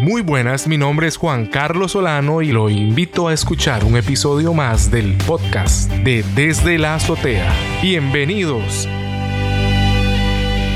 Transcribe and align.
Muy 0.00 0.20
buenas, 0.20 0.68
mi 0.68 0.76
nombre 0.76 1.06
es 1.06 1.16
Juan 1.16 1.46
Carlos 1.46 1.92
Solano 1.92 2.42
y 2.42 2.52
lo 2.52 2.68
invito 2.68 3.28
a 3.28 3.32
escuchar 3.32 3.82
un 3.82 3.96
episodio 3.96 4.52
más 4.52 4.90
del 4.90 5.16
podcast 5.26 5.90
de 5.90 6.22
Desde 6.34 6.78
la 6.78 6.96
Azotea. 6.96 7.50
Bienvenidos. 7.80 8.86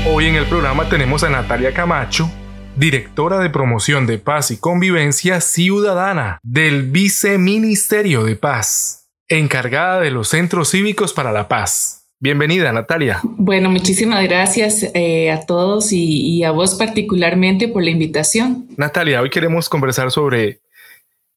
Hoy 0.09 0.25
en 0.25 0.35
el 0.35 0.45
programa 0.47 0.89
tenemos 0.89 1.23
a 1.23 1.29
Natalia 1.29 1.71
Camacho, 1.71 2.31
directora 2.75 3.37
de 3.37 3.51
promoción 3.51 4.07
de 4.07 4.17
paz 4.17 4.49
y 4.49 4.57
convivencia 4.57 5.39
ciudadana 5.39 6.39
del 6.41 6.89
Viceministerio 6.89 8.23
de 8.23 8.35
Paz, 8.35 9.11
encargada 9.27 9.99
de 9.99 10.09
los 10.09 10.29
centros 10.29 10.71
cívicos 10.71 11.13
para 11.13 11.31
la 11.31 11.47
paz. 11.47 12.00
Bienvenida, 12.23 12.71
Natalia. 12.71 13.19
Bueno, 13.23 13.71
muchísimas 13.71 14.23
gracias 14.23 14.85
eh, 14.93 15.31
a 15.31 15.43
todos 15.47 15.91
y, 15.91 16.43
a 16.43 16.51
vos 16.51 16.75
particularmente 16.75 17.67
por 17.67 17.83
la 17.83 17.89
invitación. 17.89 18.67
Natalia, 18.77 19.23
hoy 19.23 19.31
queremos 19.31 19.67
conversar 19.67 20.11
sobre 20.11 20.59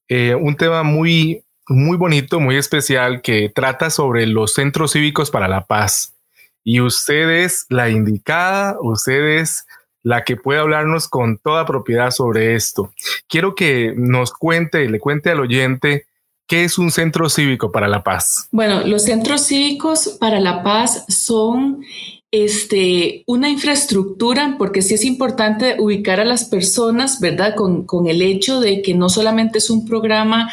eh, 0.08 0.34
un 0.34 0.54
tema 0.56 0.82
muy, 0.82 1.42
muy 1.68 1.96
bonito, 1.96 2.38
muy 2.38 2.56
especial 2.56 3.22
que 3.22 3.48
trata 3.48 3.88
sobre 3.88 4.26
los 4.26 4.52
centros 4.52 4.92
cívicos 4.92 5.30
para 5.30 5.48
la 5.48 5.64
paz. 5.64 6.12
Y 6.62 6.80
usted 6.80 7.30
es 7.30 7.64
la 7.70 7.88
indicada, 7.88 8.76
usted 8.78 9.38
es 9.38 9.66
la 10.02 10.22
que 10.22 10.36
puede 10.36 10.60
hablarnos 10.60 11.08
con 11.08 11.38
toda 11.38 11.64
propiedad 11.64 12.10
sobre 12.10 12.56
esto. 12.56 12.92
Quiero 13.26 13.54
que 13.54 13.94
nos 13.96 14.34
cuente, 14.34 14.86
le 14.90 15.00
cuente 15.00 15.30
al 15.30 15.40
oyente 15.40 16.04
¿Qué 16.46 16.64
es 16.64 16.76
un 16.78 16.90
centro 16.90 17.28
cívico 17.30 17.72
para 17.72 17.88
la 17.88 18.02
paz? 18.02 18.48
Bueno, 18.50 18.86
los 18.86 19.04
centros 19.04 19.46
cívicos 19.46 20.16
para 20.20 20.40
la 20.40 20.62
paz 20.62 21.04
son 21.08 21.82
este, 22.30 23.22
una 23.26 23.48
infraestructura, 23.48 24.56
porque 24.58 24.82
sí 24.82 24.94
es 24.94 25.04
importante 25.04 25.76
ubicar 25.78 26.18
a 26.18 26.24
las 26.24 26.44
personas, 26.44 27.20
¿verdad? 27.20 27.54
Con, 27.54 27.86
el 28.08 28.20
hecho 28.20 28.60
de 28.60 28.82
que 28.82 28.92
no 28.92 29.08
solamente 29.08 29.58
es 29.58 29.70
un 29.70 29.86
programa 29.86 30.50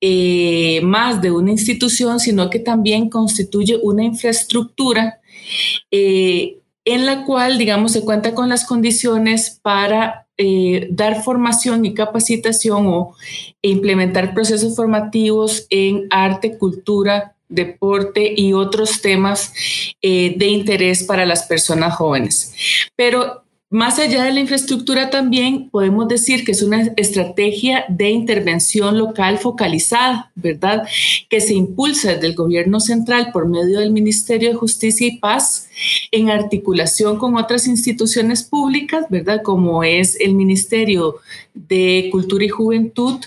eh, 0.00 0.80
más 0.82 1.22
de 1.22 1.30
una 1.30 1.50
institución, 1.50 2.20
sino 2.20 2.50
que 2.50 2.58
también 2.58 3.08
constituye 3.08 3.80
una 3.82 4.04
infraestructura 4.04 5.20
eh, 5.90 6.58
en 6.84 7.06
la 7.06 7.24
cual, 7.24 7.58
digamos, 7.58 7.92
se 7.92 8.04
cuenta 8.04 8.34
con 8.34 8.48
las 8.48 8.66
condiciones 8.66 9.58
para 9.62 10.21
eh, 10.38 10.88
dar 10.90 11.22
formación 11.22 11.84
y 11.84 11.94
capacitación 11.94 12.86
o 12.86 13.14
implementar 13.60 14.34
procesos 14.34 14.74
formativos 14.74 15.66
en 15.70 16.06
arte, 16.10 16.58
cultura, 16.58 17.34
deporte 17.48 18.32
y 18.34 18.52
otros 18.54 19.02
temas 19.02 19.52
eh, 20.00 20.34
de 20.36 20.46
interés 20.46 21.04
para 21.04 21.26
las 21.26 21.44
personas 21.44 21.94
jóvenes. 21.96 22.54
Pero 22.96 23.44
más 23.72 23.98
allá 23.98 24.24
de 24.24 24.34
la 24.34 24.40
infraestructura 24.40 25.08
también 25.08 25.70
podemos 25.70 26.06
decir 26.06 26.44
que 26.44 26.52
es 26.52 26.62
una 26.62 26.82
estrategia 26.98 27.86
de 27.88 28.10
intervención 28.10 28.98
local 28.98 29.38
focalizada, 29.38 30.30
¿verdad? 30.34 30.86
Que 31.30 31.40
se 31.40 31.54
impulsa 31.54 32.12
desde 32.12 32.26
el 32.26 32.34
gobierno 32.34 32.80
central 32.80 33.30
por 33.32 33.48
medio 33.48 33.80
del 33.80 33.90
Ministerio 33.90 34.50
de 34.50 34.56
Justicia 34.56 35.06
y 35.06 35.16
Paz 35.16 35.70
en 36.10 36.28
articulación 36.28 37.16
con 37.16 37.34
otras 37.36 37.66
instituciones 37.66 38.42
públicas, 38.42 39.06
¿verdad? 39.08 39.40
Como 39.42 39.82
es 39.82 40.20
el 40.20 40.34
Ministerio 40.34 41.16
de 41.54 42.10
Cultura 42.12 42.44
y 42.44 42.50
Juventud, 42.50 43.20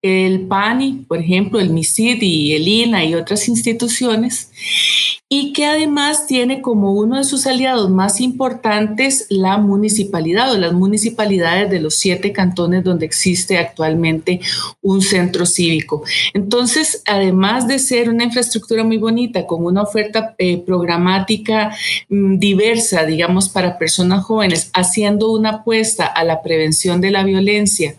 el 0.00 0.46
PANI, 0.46 1.04
por 1.08 1.18
ejemplo, 1.18 1.58
el 1.58 1.70
MISID 1.70 2.22
y 2.22 2.54
el 2.54 2.68
INA 2.68 3.04
y 3.04 3.14
otras 3.14 3.48
instituciones, 3.48 4.50
y 5.28 5.52
que 5.52 5.66
además 5.66 6.26
tiene 6.26 6.62
como 6.62 6.92
uno 6.92 7.18
de 7.18 7.24
sus 7.24 7.46
aliados 7.46 7.90
más 7.90 8.20
importantes 8.20 9.26
la 9.28 9.58
municipalidad 9.58 10.52
o 10.52 10.56
las 10.56 10.72
municipalidades 10.72 11.68
de 11.68 11.80
los 11.80 11.96
siete 11.96 12.32
cantones 12.32 12.84
donde 12.84 13.06
existe 13.06 13.58
actualmente 13.58 14.40
un 14.80 15.02
centro 15.02 15.44
cívico. 15.44 16.02
Entonces, 16.32 17.02
además 17.04 17.66
de 17.66 17.78
ser 17.78 18.08
una 18.08 18.24
infraestructura 18.24 18.84
muy 18.84 18.96
bonita, 18.96 19.46
con 19.46 19.64
una 19.64 19.82
oferta 19.82 20.34
eh, 20.38 20.58
programática 20.58 21.76
mm, 22.08 22.38
diversa, 22.38 23.04
digamos, 23.04 23.48
para 23.48 23.78
personas 23.78 24.24
jóvenes, 24.24 24.70
haciendo 24.72 25.32
una 25.32 25.50
apuesta 25.50 26.06
a 26.06 26.24
la 26.24 26.40
prevención 26.40 27.00
de 27.00 27.10
la 27.10 27.24
violencia, 27.24 27.96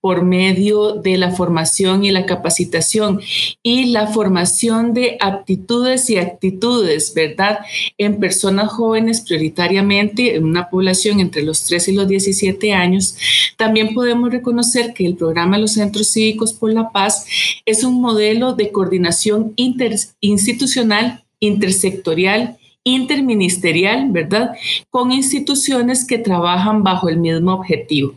por 0.00 0.24
medio 0.24 0.94
de 0.94 1.16
la 1.16 1.30
formación 1.30 2.04
y 2.04 2.10
la 2.10 2.26
capacitación 2.26 3.20
y 3.62 3.86
la 3.86 4.06
formación 4.06 4.94
de 4.94 5.16
aptitudes 5.20 6.10
y 6.10 6.18
actitudes, 6.18 7.12
¿verdad? 7.14 7.60
En 7.98 8.18
personas 8.18 8.72
jóvenes 8.72 9.20
prioritariamente, 9.20 10.36
en 10.36 10.44
una 10.44 10.68
población 10.68 11.20
entre 11.20 11.42
los 11.42 11.64
13 11.64 11.92
y 11.92 11.94
los 11.94 12.08
17 12.08 12.72
años, 12.72 13.16
también 13.56 13.94
podemos 13.94 14.30
reconocer 14.30 14.94
que 14.94 15.06
el 15.06 15.16
programa 15.16 15.58
Los 15.58 15.72
Centros 15.72 16.12
Cívicos 16.12 16.52
por 16.52 16.72
la 16.72 16.90
Paz 16.90 17.26
es 17.64 17.84
un 17.84 18.00
modelo 18.00 18.54
de 18.54 18.70
coordinación 18.70 19.52
interinstitucional, 19.56 21.24
intersectorial, 21.40 22.58
interministerial, 22.84 24.10
¿verdad? 24.10 24.52
Con 24.90 25.12
instituciones 25.12 26.04
que 26.04 26.18
trabajan 26.18 26.82
bajo 26.82 27.08
el 27.08 27.18
mismo 27.18 27.52
objetivo. 27.54 28.14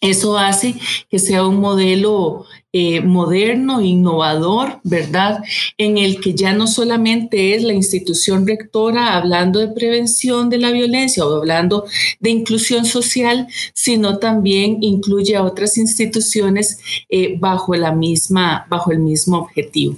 Eso 0.00 0.38
hace 0.38 0.74
que 1.10 1.18
sea 1.18 1.46
un 1.46 1.60
modelo 1.60 2.46
eh, 2.72 3.00
moderno, 3.00 3.80
innovador, 3.80 4.78
¿verdad? 4.84 5.42
En 5.78 5.96
el 5.98 6.20
que 6.20 6.34
ya 6.34 6.52
no 6.52 6.66
solamente 6.66 7.54
es 7.54 7.62
la 7.62 7.72
institución 7.72 8.46
rectora 8.46 9.16
hablando 9.16 9.58
de 9.58 9.68
prevención 9.68 10.50
de 10.50 10.58
la 10.58 10.70
violencia 10.70 11.26
o 11.26 11.34
hablando 11.34 11.86
de 12.20 12.30
inclusión 12.30 12.84
social, 12.84 13.48
sino 13.72 14.18
también 14.18 14.78
incluye 14.82 15.34
a 15.34 15.42
otras 15.42 15.78
instituciones 15.78 16.78
eh, 17.08 17.36
bajo, 17.38 17.74
la 17.74 17.92
misma, 17.92 18.66
bajo 18.68 18.92
el 18.92 18.98
mismo 18.98 19.38
objetivo. 19.38 19.96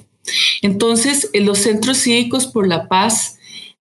Entonces, 0.63 1.29
los 1.35 1.59
centros 1.59 1.99
cívicos 1.99 2.47
por 2.47 2.69
la 2.69 2.89
paz 2.89 3.40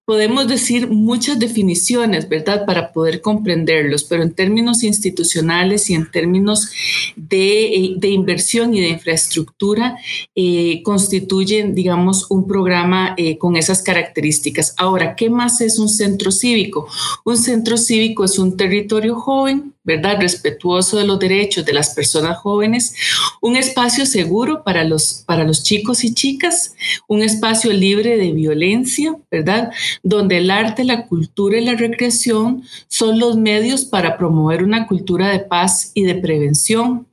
podemos 0.09 0.47
decir 0.47 0.89
muchas 0.89 1.37
definiciones, 1.37 2.27
¿verdad? 2.27 2.65
Para 2.65 2.91
poder 2.93 3.21
comprenderlos, 3.21 4.03
pero 4.05 4.23
en 4.23 4.33
términos 4.33 4.81
institucionales 4.81 5.87
y 5.91 5.93
en 5.93 6.09
términos 6.09 6.71
de, 7.15 7.75
eh, 7.75 8.07
inversión 8.07 8.73
y 8.73 8.81
de 8.81 8.87
infraestructura, 8.87 9.99
eh, 10.33 10.81
constituyen, 10.81 11.75
digamos, 11.75 12.25
un 12.31 12.47
programa 12.47 13.13
eh, 13.17 13.37
con 13.37 13.55
esas 13.55 13.83
características. 13.83 14.73
Ahora, 14.79 15.15
¿qué 15.15 15.29
más 15.29 15.61
es 15.61 15.77
un 15.77 15.89
centro 15.89 16.31
cívico? 16.31 16.87
Un 17.23 17.37
centro 17.37 17.77
cívico 17.77 18.23
es 18.23 18.39
un 18.39 18.57
territorio 18.57 19.13
joven 19.13 19.75
¿verdad? 19.89 20.17
Respetuoso 20.19 20.97
de 20.97 21.07
los 21.07 21.17
derechos 21.17 21.65
de 21.65 21.73
las 21.73 21.95
personas 21.95 22.37
jóvenes, 22.37 22.93
un 23.41 23.57
espacio 23.57 24.05
seguro 24.05 24.63
para 24.63 24.83
los, 24.83 25.23
para 25.25 25.43
los 25.43 25.63
chicos 25.63 26.03
y 26.03 26.13
chicas, 26.13 26.75
un 27.07 27.23
espacio 27.23 27.73
libre 27.73 28.15
de 28.15 28.31
violencia, 28.31 29.17
¿verdad? 29.31 29.71
Donde 30.03 30.37
el 30.37 30.51
arte, 30.51 30.83
la 30.83 31.07
cultura 31.07 31.57
y 31.57 31.65
la 31.65 31.73
recreación 31.73 32.63
son 32.87 33.17
los 33.17 33.35
medios 33.35 33.83
para 33.83 34.15
promover 34.15 34.63
una 34.63 34.85
cultura 34.85 35.29
de 35.29 35.39
paz 35.39 35.91
y 35.95 36.03
de 36.03 36.13
prevención, 36.13 37.07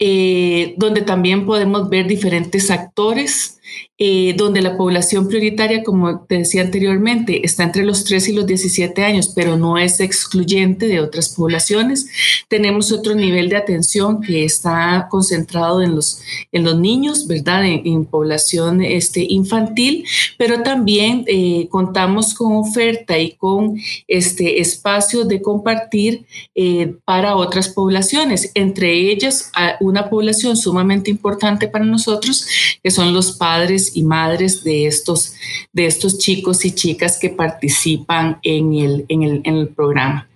eh, 0.00 0.74
donde 0.78 1.02
también 1.02 1.46
podemos 1.46 1.88
ver 1.88 2.08
diferentes 2.08 2.72
actores 2.72 3.55
eh, 3.98 4.34
donde 4.36 4.60
la 4.60 4.76
población 4.76 5.26
prioritaria, 5.26 5.82
como 5.82 6.20
te 6.26 6.36
decía 6.38 6.60
anteriormente, 6.60 7.46
está 7.46 7.62
entre 7.62 7.82
los 7.82 8.04
3 8.04 8.28
y 8.28 8.32
los 8.34 8.46
17 8.46 9.02
años, 9.02 9.32
pero 9.34 9.56
no 9.56 9.78
es 9.78 10.00
excluyente 10.00 10.86
de 10.86 11.00
otras 11.00 11.30
poblaciones. 11.30 12.06
Tenemos 12.48 12.92
otro 12.92 13.14
nivel 13.14 13.48
de 13.48 13.56
atención 13.56 14.20
que 14.20 14.44
está 14.44 15.08
concentrado 15.10 15.80
en 15.80 15.94
los, 15.94 16.20
en 16.52 16.64
los 16.64 16.78
niños, 16.78 17.26
¿verdad? 17.26 17.64
En, 17.64 18.04
población 18.04 18.82
este, 18.82 19.26
infantil, 19.28 20.04
pero 20.36 20.62
también 20.62 21.24
eh, 21.26 21.66
contamos 21.70 22.34
con 22.34 22.54
oferta 22.54 23.18
y 23.18 23.32
con 23.32 23.80
este, 24.06 24.60
espacios 24.60 25.26
de 25.26 25.40
compartir 25.40 26.26
eh, 26.54 26.94
para 27.04 27.36
otras 27.36 27.70
poblaciones, 27.70 28.52
entre 28.54 28.92
ellas 29.10 29.50
una 29.80 30.10
población 30.10 30.56
sumamente 30.56 31.10
importante 31.10 31.66
para 31.66 31.84
nosotros, 31.84 32.46
que 32.82 32.90
son 32.90 33.14
los 33.14 33.32
padres 33.32 33.55
y 33.94 34.02
madres 34.02 34.62
de 34.64 34.86
estos, 34.86 35.34
de 35.72 35.86
estos 35.86 36.18
chicos 36.18 36.64
y 36.64 36.72
chicas 36.72 37.18
que 37.18 37.30
participan 37.30 38.38
en 38.42 38.74
el, 38.74 39.04
en 39.08 39.22
el, 39.22 39.40
en 39.44 39.56
el 39.56 39.68
programa. 39.68 40.28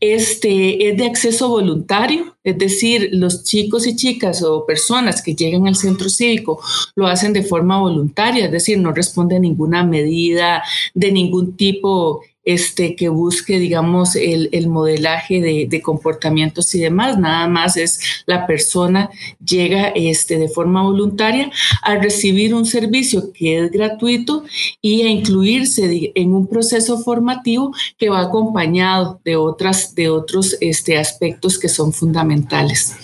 Este 0.00 0.88
es 0.88 0.96
de 0.96 1.06
acceso 1.06 1.48
voluntario, 1.48 2.36
es 2.44 2.58
decir, 2.58 3.08
los 3.12 3.44
chicos 3.44 3.86
y 3.86 3.96
chicas 3.96 4.42
o 4.42 4.64
personas 4.66 5.22
que 5.22 5.34
llegan 5.34 5.66
al 5.66 5.74
centro 5.74 6.08
cívico 6.08 6.60
lo 6.94 7.06
hacen 7.06 7.32
de 7.32 7.42
forma 7.42 7.80
voluntaria, 7.80 8.44
es 8.44 8.52
decir, 8.52 8.78
no 8.78 8.92
responde 8.92 9.36
a 9.36 9.40
ninguna 9.40 9.84
medida 9.84 10.62
de 10.94 11.10
ningún 11.10 11.56
tipo 11.56 12.22
este, 12.48 12.96
que 12.96 13.10
busque, 13.10 13.58
digamos, 13.58 14.16
el, 14.16 14.68
modelaje 14.68 15.42
de, 15.42 15.82
comportamientos 15.82 16.74
y 16.74 16.80
demás. 16.80 17.18
Nada 17.18 17.46
más 17.46 17.76
es 17.76 18.00
la 18.24 18.46
persona 18.46 19.10
llega 19.44 19.88
este, 19.88 20.38
de 20.38 20.48
forma 20.48 20.82
voluntaria 20.82 21.50
a 21.82 21.96
recibir 21.96 22.54
un 22.54 22.64
servicio 22.64 23.34
que 23.34 23.58
es 23.58 23.70
gratuito 23.70 24.44
y 24.80 25.02
a 25.02 25.10
incluirse 25.10 26.10
en 26.14 26.32
un 26.32 26.46
proceso 26.46 26.98
formativo 27.02 27.74
que 27.98 28.08
va 28.08 28.22
acompañado 28.22 29.20
de, 29.26 29.36
otras, 29.36 29.94
de 29.94 30.08
otros 30.08 30.56
este, 30.62 30.96
aspectos 30.96 31.58
que 31.58 31.68
son 31.68 31.92
fundamentales. 31.92 32.94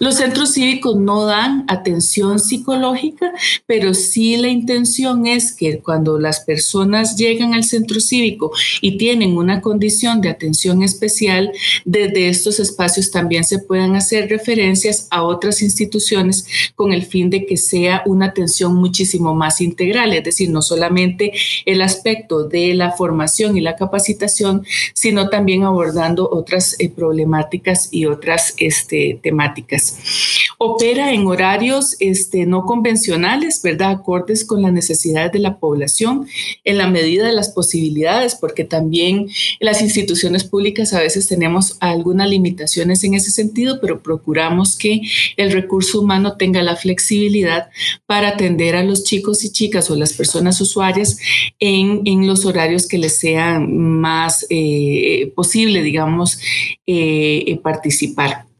Los 0.00 0.16
centros 0.16 0.52
cívicos 0.52 0.96
no 0.96 1.24
dan 1.24 1.64
atención 1.68 2.38
psicológica, 2.38 3.32
pero 3.66 3.94
sí 3.94 4.36
la 4.36 4.48
intención 4.48 5.26
es 5.26 5.54
que 5.54 5.78
cuando 5.78 6.18
las 6.18 6.40
personas 6.40 7.16
llegan 7.16 7.54
al 7.54 7.64
centro 7.64 8.00
cívico 8.00 8.52
y 8.82 8.98
tienen 8.98 9.38
una 9.38 9.62
condición 9.62 10.20
de 10.20 10.28
atención 10.28 10.82
especial, 10.82 11.52
desde 11.86 12.28
estos 12.28 12.60
espacios 12.60 13.10
también 13.10 13.44
se 13.44 13.60
puedan 13.60 13.96
hacer 13.96 14.28
referencias 14.28 15.06
a 15.10 15.22
otras 15.22 15.62
instituciones 15.62 16.44
con 16.74 16.92
el 16.92 17.04
fin 17.04 17.30
de 17.30 17.46
que 17.46 17.56
sea 17.56 18.02
una 18.04 18.26
atención 18.26 18.74
muchísimo 18.74 19.34
más 19.34 19.60
integral, 19.60 20.12
es 20.12 20.24
decir, 20.24 20.50
no 20.50 20.60
solamente 20.60 21.32
el 21.64 21.80
aspecto 21.80 22.44
de 22.48 22.74
la 22.74 22.90
formación 22.90 23.56
y 23.56 23.60
la 23.60 23.76
capacitación, 23.76 24.66
sino 24.94 25.28
también 25.28 25.62
abordando 25.62 26.28
otras 26.28 26.74
eh, 26.80 26.88
problemáticas 26.88 27.88
y 27.92 28.06
otras 28.06 28.54
este, 28.58 29.20
temáticas. 29.22 29.96
Opera 30.58 31.12
en 31.12 31.26
horarios 31.26 31.96
este, 32.00 32.46
no 32.46 32.66
convencionales, 32.66 33.62
¿verdad? 33.62 33.90
Acordes 33.92 34.44
con 34.44 34.62
las 34.62 34.72
necesidades 34.72 35.30
de 35.30 35.38
la 35.38 35.58
población 35.58 36.26
en 36.64 36.78
la 36.78 36.88
medida 36.88 37.26
de 37.26 37.32
las 37.32 37.50
posibilidades, 37.50 38.34
porque 38.34 38.61
también 38.64 39.28
las 39.60 39.80
instituciones 39.82 40.44
públicas 40.44 40.92
a 40.92 41.00
veces 41.00 41.26
tenemos 41.26 41.76
algunas 41.80 42.28
limitaciones 42.28 43.04
en 43.04 43.14
ese 43.14 43.30
sentido, 43.30 43.80
pero 43.80 44.02
procuramos 44.02 44.76
que 44.76 45.00
el 45.36 45.52
recurso 45.52 46.00
humano 46.00 46.36
tenga 46.36 46.62
la 46.62 46.76
flexibilidad 46.76 47.68
para 48.06 48.28
atender 48.28 48.76
a 48.76 48.84
los 48.84 49.04
chicos 49.04 49.44
y 49.44 49.50
chicas 49.50 49.90
o 49.90 49.96
las 49.96 50.12
personas 50.12 50.60
usuarias 50.60 51.18
en, 51.58 52.02
los 52.26 52.44
horarios 52.46 52.86
que 52.86 52.98
les 52.98 53.18
sean 53.18 54.00
más 54.00 54.46
eh, 54.48 55.32
posible, 55.34 55.82
digamos, 55.82 56.38
eh, 56.86 57.58
participar. 57.62 58.51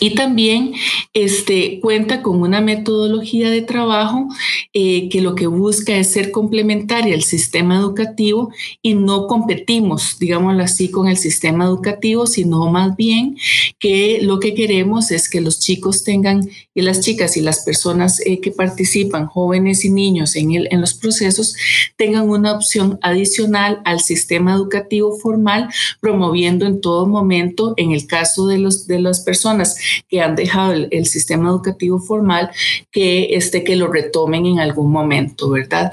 Y 0.00 0.14
también 0.14 0.74
este, 1.12 1.78
cuenta 1.80 2.22
con 2.22 2.40
una 2.40 2.60
metodología 2.60 3.50
de 3.50 3.62
trabajo 3.62 4.28
eh, 4.72 5.08
que 5.08 5.20
lo 5.20 5.34
que 5.34 5.46
busca 5.46 5.96
es 5.96 6.12
ser 6.12 6.30
complementaria 6.30 7.14
al 7.14 7.22
sistema 7.22 7.76
educativo 7.76 8.50
y 8.82 8.94
no 8.94 9.26
competimos, 9.26 10.18
digámoslo 10.18 10.62
así, 10.62 10.90
con 10.90 11.08
el 11.08 11.16
sistema 11.16 11.64
educativo, 11.64 12.26
sino 12.26 12.70
más 12.70 12.96
bien 12.96 13.36
que 13.78 14.18
lo 14.22 14.40
que 14.40 14.54
queremos 14.54 15.10
es 15.10 15.28
que 15.28 15.40
los 15.40 15.60
chicos 15.60 16.02
tengan 16.02 16.48
y 16.74 16.82
las 16.82 17.00
chicas 17.00 17.36
y 17.36 17.40
las 17.40 17.60
personas 17.60 18.20
eh, 18.26 18.40
que 18.40 18.50
participan, 18.50 19.26
jóvenes 19.26 19.84
y 19.84 19.90
niños 19.90 20.34
en, 20.36 20.52
el, 20.52 20.68
en 20.70 20.80
los 20.80 20.94
procesos, 20.94 21.54
tengan 21.96 22.28
una 22.28 22.52
opción 22.52 22.98
adicional 23.02 23.80
al 23.84 24.00
sistema 24.00 24.54
educativo 24.54 25.16
formal, 25.18 25.68
promoviendo 26.00 26.66
en 26.66 26.80
todo 26.80 27.06
momento, 27.06 27.74
en 27.76 27.92
el 27.92 28.06
caso 28.06 28.46
de, 28.48 28.58
los, 28.58 28.86
de 28.86 29.00
las 29.00 29.20
personas 29.20 29.76
que 30.08 30.20
han 30.20 30.34
dejado 30.34 30.72
el, 30.72 31.04
sistema 31.04 31.50
educativo 31.50 32.00
formal, 32.00 32.50
que, 32.90 33.36
este, 33.36 33.62
que 33.62 33.76
lo 33.76 33.88
retomen 33.88 34.46
en 34.46 34.58
algún 34.58 34.90
momento, 34.90 35.50
¿verdad? 35.50 35.92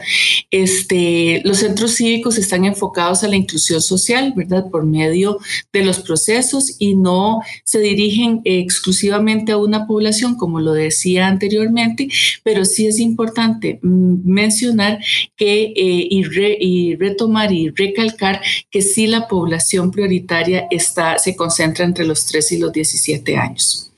Este, 0.49 1.41
los 1.43 1.57
centros 1.57 1.95
cívicos 1.95 2.37
están 2.37 2.65
enfocados 2.65 3.23
a 3.23 3.27
la 3.27 3.35
inclusión 3.35 3.81
social, 3.81 4.33
¿verdad? 4.35 4.69
Por 4.71 4.85
medio 4.85 5.37
de 5.73 5.83
los 5.83 5.99
procesos 5.99 6.75
y 6.79 6.95
no 6.95 7.41
se 7.65 7.79
dirigen 7.79 8.41
exclusivamente 8.45 9.51
a 9.51 9.57
una 9.57 9.85
población, 9.85 10.35
como 10.35 10.59
lo 10.59 10.70
decía 10.73 11.27
anteriormente, 11.27 12.09
pero 12.43 12.65
sí 12.65 12.87
es 12.87 12.99
importante 12.99 13.79
mm, 13.81 14.21
mencionar 14.23 14.99
que 15.35 15.73
eh, 15.75 16.07
y, 16.09 16.95
retomar 16.95 17.51
y 17.51 17.69
recalcar 17.69 18.41
que 18.69 18.81
sí 18.81 19.07
la 19.07 19.27
población 19.27 19.91
prioritaria 19.91 20.67
está, 20.71 21.17
se 21.17 21.35
concentra 21.35 21.85
entre 21.85 22.05
los 22.05 22.25
3 22.25 22.51
y 22.53 22.57
los 22.59 22.71
17 22.71 23.37
años. 23.37 23.91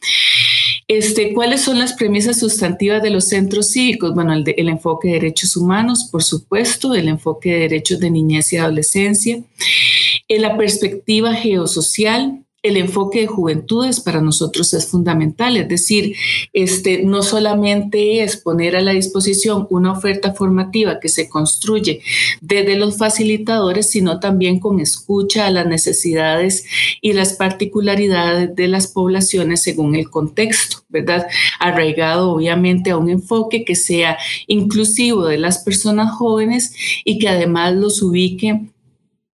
Este, 0.87 1.33
¿Cuáles 1.33 1.61
son 1.61 1.79
las 1.79 1.93
premisas 1.93 2.39
sustantivas 2.39 3.01
de 3.01 3.09
los 3.09 3.25
centros 3.29 3.71
cívicos? 3.71 4.13
Bueno, 4.13 4.33
el, 4.33 4.43
el, 4.57 4.67
enfoque 4.67 5.07
de 5.07 5.13
derechos 5.15 5.55
humanos, 5.55 6.09
por 6.11 6.23
supuesto, 6.23 6.93
el 6.93 7.07
enfoque 7.07 7.53
de 7.53 7.59
derechos 7.59 7.99
de 7.99 8.11
niñez 8.11 8.51
y 8.51 8.57
adolescencia, 8.57 9.41
en 10.27 10.41
la 10.41 10.57
perspectiva 10.57 11.33
geosocial, 11.33 12.43
el 12.63 12.77
enfoque 12.77 13.19
de 13.19 13.27
juventudes 13.27 13.99
para 13.99 14.21
nosotros 14.21 14.73
es 14.73 14.87
fundamental, 14.87 15.57
es 15.57 15.67
decir, 15.67 16.15
este, 16.53 17.03
no 17.03 17.21
solamente 17.21 18.23
es 18.23 18.37
poner 18.37 18.77
a 18.77 18.81
la 18.81 18.93
disposición 18.93 19.67
una 19.69 19.91
oferta 19.91 20.33
formativa 20.33 21.01
que 21.01 21.09
se 21.09 21.27
construye 21.27 22.01
desde 22.39 22.77
los 22.77 22.97
facilitadores, 22.97 23.89
sino 23.89 24.21
también 24.21 24.59
con 24.59 24.79
escucha 24.79 25.45
a 25.45 25.51
las 25.51 25.67
necesidades 25.67 26.65
y 27.01 27.11
las 27.11 27.33
particularidades 27.33 28.55
de 28.55 28.67
las 28.69 28.87
poblaciones 28.87 29.61
según 29.61 29.95
el 29.95 30.09
contexto, 30.09 30.77
¿verdad? 30.87 31.27
Arraigado 31.59 32.31
obviamente 32.31 32.91
a 32.91 32.97
un 32.97 33.09
enfoque 33.09 33.65
que 33.65 33.75
sea 33.75 34.17
inclusivo 34.47 35.25
de 35.25 35.37
las 35.37 35.59
personas 35.59 36.15
jóvenes 36.15 36.73
y 37.03 37.19
que 37.19 37.27
además 37.27 37.75
los 37.75 38.01
ubique 38.01 38.72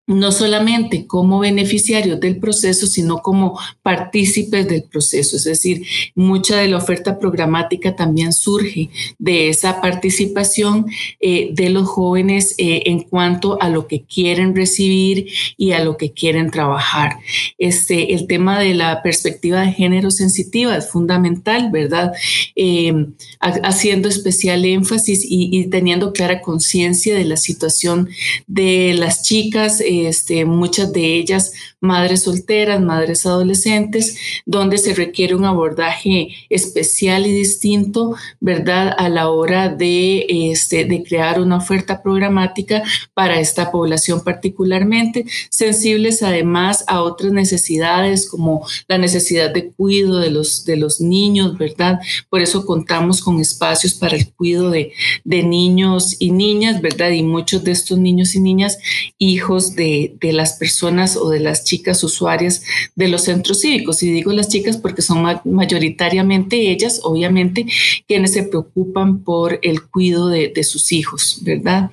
no 0.10 0.32
solamente 0.32 1.06
como 1.06 1.40
beneficiarios 1.40 2.20
del 2.20 2.38
proceso, 2.38 2.88
sino 2.88 3.20
como 3.20 3.60
partícipes 3.84 4.68
del 4.68 4.84
proceso. 4.84 5.38
Es 5.38 5.44
decir, 5.44 5.84
mucha 6.16 6.58
de 6.58 6.68
la 6.68 6.78
oferta 6.78 7.20
programática 7.20 7.96
también 7.96 8.34
surge 8.34 8.90
de 9.20 9.50
esa 9.50 9.82
participación 9.82 10.88
eh, 11.20 11.52
de 11.54 11.70
los 11.70 11.88
jóvenes 11.88 12.56
eh, 12.58 12.82
en 12.88 13.02
cuanto 13.02 13.62
a 13.62 13.70
lo 13.70 13.86
que 13.86 14.02
quieren 14.02 14.56
recibir 14.56 15.28
y 15.58 15.74
a 15.74 15.84
lo 15.84 15.96
que 15.96 16.12
quieren 16.12 16.50
trabajar. 16.50 17.18
Este, 17.60 18.16
el 18.16 18.26
tema 18.26 18.60
de 18.60 18.74
la 18.74 19.04
perspectiva 19.04 19.62
de 19.62 19.74
género 19.74 20.10
sensitiva 20.10 20.76
es 20.76 20.90
fundamental, 20.90 21.70
¿verdad? 21.72 22.14
Eh, 22.56 23.06
haciendo 23.40 24.10
especial 24.10 24.66
énfasis 24.66 25.24
y, 25.24 25.50
y 25.52 25.68
teniendo 25.68 26.14
clara 26.14 26.42
conciencia 26.42 27.16
de 27.16 27.26
la 27.26 27.38
situación 27.38 28.10
de 28.48 28.96
las 28.98 29.22
chicas 29.22 29.84
este, 30.08 30.46
muchas 30.46 30.92
de 30.94 31.16
ellas 31.16 31.54
madres 31.82 32.24
solteras, 32.24 32.82
madres 32.82 33.26
adolescentes, 33.26 34.18
donde 34.46 34.78
se 34.78 34.94
requiere 34.94 35.36
un 35.36 35.46
abordaje 35.46 36.30
especial 36.50 37.26
y 37.26 37.32
distinto, 37.32 38.16
¿verdad? 38.40 38.94
A 38.98 39.10
la 39.10 39.30
hora 39.30 39.70
de, 39.70 40.26
este, 40.30 40.86
de 40.86 41.04
crear 41.04 41.40
una 41.40 41.58
oferta 41.58 42.02
programática 42.02 42.84
para 43.14 43.40
esta 43.40 43.72
población 43.72 44.24
particularmente, 44.24 45.26
sensibles 45.50 46.22
además 46.24 46.84
a 46.88 47.02
otras 47.02 47.32
necesidades 47.32 48.30
como 48.30 48.66
la 48.88 48.98
necesidad 48.98 49.54
de 49.54 49.72
cuidado 49.72 50.20
de 50.20 50.32
los, 50.32 50.66
de 50.66 50.78
los 50.78 51.00
niños, 51.00 51.58
¿verdad? 51.58 52.00
Por 52.30 52.42
eso 52.42 52.66
contamos 52.66 53.22
con 53.22 53.40
espacios 53.40 53.94
para 53.94 54.18
el 54.18 54.32
cuidado 54.34 54.70
de, 54.72 54.92
de 55.24 55.44
niños 55.44 56.16
y 56.20 56.32
niñas, 56.32 56.82
¿verdad? 56.82 57.12
Y 57.12 57.24
muchos 57.24 57.64
de 57.64 57.72
estos 57.72 57.98
niños 57.98 58.36
y 58.36 58.42
niñas, 58.42 58.78
hijos 59.18 59.76
de, 59.76 59.89
de 60.20 60.34
las 60.34 60.54
personas 60.54 61.16
o 61.16 61.30
de 61.30 61.40
las 61.40 61.64
chicas 61.64 62.04
usuarias 62.04 62.64
de 62.96 63.08
los 63.08 63.24
centros 63.24 63.62
cívicos. 63.62 64.04
Y 64.04 64.12
digo 64.12 64.32
las 64.32 64.50
chicas 64.50 64.78
porque 64.78 65.02
son 65.02 65.26
mayoritariamente 65.46 66.72
ellas, 66.72 67.02
obviamente, 67.04 67.66
quienes 68.08 68.34
se 68.34 68.44
preocupan 68.44 69.20
por 69.24 69.60
el 69.62 69.84
cuidado 69.84 70.28
de, 70.28 70.64
sus 70.64 70.92
hijos, 70.92 71.40
¿verdad? 71.42 71.90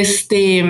Este, 0.00 0.64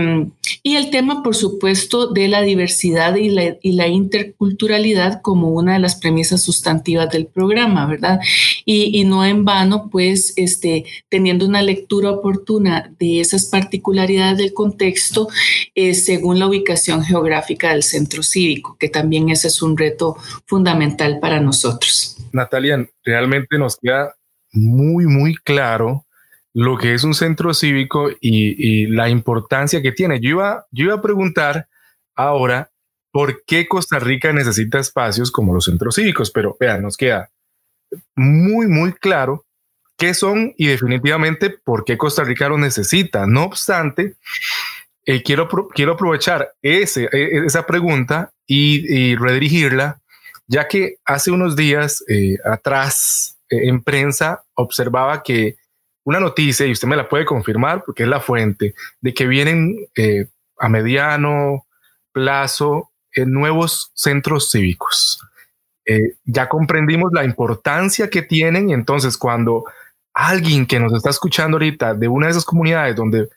y 0.62 0.76
el 0.76 0.90
tema, 0.90 1.22
por 1.22 1.34
supuesto, 1.34 2.08
de 2.08 2.28
la 2.28 2.42
diversidad 2.42 3.16
y 3.16 3.30
la, 3.30 3.88
interculturalidad 3.88 5.22
como 5.22 5.48
una 5.48 5.72
de 5.72 5.78
las 5.78 5.96
premisas 5.96 6.42
sustantivas 6.42 7.08
del 7.08 7.26
programa, 7.26 7.86
¿verdad? 7.86 8.20
Y, 8.66 9.00
y, 9.00 9.04
no 9.04 9.24
en 9.24 9.46
vano, 9.46 9.88
pues, 9.90 10.34
este, 10.36 10.84
teniendo 11.08 11.46
una 11.46 11.62
lectura 11.62 12.10
oportuna 12.10 12.92
de 12.98 13.20
esas 13.20 13.46
particularidades 13.46 14.36
del 14.36 14.52
contexto 14.52 15.28
eh, 15.74 15.94
según 15.94 16.38
la 16.38 16.46
ubicación 16.46 17.02
geográfica 17.02 17.70
del 17.70 17.82
centro 17.82 18.22
cívico, 18.22 18.76
que 18.78 18.90
también 18.90 19.30
ese 19.30 19.48
es 19.48 19.62
un 19.62 19.78
reto 19.78 20.16
fundamental 20.44 21.18
para 21.18 21.40
nosotros. 21.40 22.18
Natalia, 22.32 22.86
realmente 23.02 23.56
nos 23.56 23.78
queda 23.78 24.14
muy, 24.52 25.06
muy 25.06 25.34
claro 25.36 26.04
lo 26.54 26.78
que 26.78 26.94
es 26.94 27.02
un 27.02 27.14
centro 27.14 27.52
cívico 27.52 28.10
y, 28.20 28.86
la 28.86 29.08
importancia 29.08 29.82
que 29.82 29.92
tiene. 29.92 30.20
Yo 30.20 30.30
iba, 30.30 30.66
yo 30.70 30.86
iba 30.86 30.94
a 30.94 31.02
preguntar 31.02 31.68
ahora 32.14 32.70
por 33.10 33.44
qué 33.44 33.66
Costa 33.66 33.98
Rica 33.98 34.32
necesita 34.32 34.78
espacios 34.78 35.30
como 35.30 35.52
los 35.52 35.64
centros 35.64 35.96
cívicos, 35.96 36.30
pero 36.30 36.56
vean, 36.58 36.82
nos 36.82 36.96
queda 36.96 37.28
muy, 38.14 38.66
muy 38.68 38.92
claro 38.92 39.44
qué 39.96 40.14
son 40.14 40.54
y 40.56 40.68
definitivamente 40.68 41.50
por 41.50 41.84
qué 41.84 41.98
Costa 41.98 42.22
Rica 42.22 42.48
lo 42.48 42.56
necesita. 42.56 43.26
No 43.26 43.44
obstante, 43.44 44.14
eh, 45.06 45.22
quiero, 45.22 45.48
quiero 45.74 45.92
aprovechar 45.92 46.52
ese, 46.62 47.08
e, 47.12 47.38
e, 47.38 47.46
esa 47.46 47.66
pregunta 47.66 48.32
y, 48.46 49.16
redirigirla, 49.16 50.00
ya 50.46 50.68
que 50.68 50.96
hace 51.04 51.30
unos 51.30 51.56
días 51.56 52.04
eh, 52.08 52.36
atrás 52.44 53.38
en 53.48 53.82
prensa 53.82 54.44
observaba 54.54 55.22
que 55.22 55.56
una 56.04 56.20
noticia, 56.20 56.66
y 56.66 56.72
usted 56.72 56.88
me 56.88 56.96
la 56.96 57.08
puede 57.08 57.24
confirmar 57.24 57.82
porque 57.84 58.04
es 58.04 58.08
la 58.08 58.20
fuente, 58.20 58.74
de 59.00 59.14
que 59.14 59.26
vienen 59.26 59.74
a 60.58 60.68
mediano 60.68 61.66
plazo 62.12 62.90
nuevos 63.16 63.90
centros 63.94 64.50
cívicos. 64.50 65.20
ya 66.24 66.48
comprendimos 66.48 67.12
la 67.12 67.24
importancia 67.24 68.08
que 68.08 68.22
tienen 68.22 68.70
y 68.70 68.72
entonces 68.72 69.18
cuando 69.18 69.64
alguien 70.14 70.64
que 70.64 70.78
nos 70.78 70.92
está 70.94 71.10
escuchando 71.10 71.56
ahorita 71.56 71.94
de 71.94 72.08
una 72.08 72.26
de 72.26 72.32
esas 72.32 72.44
comunidades 72.44 72.94
donde, 72.94 73.28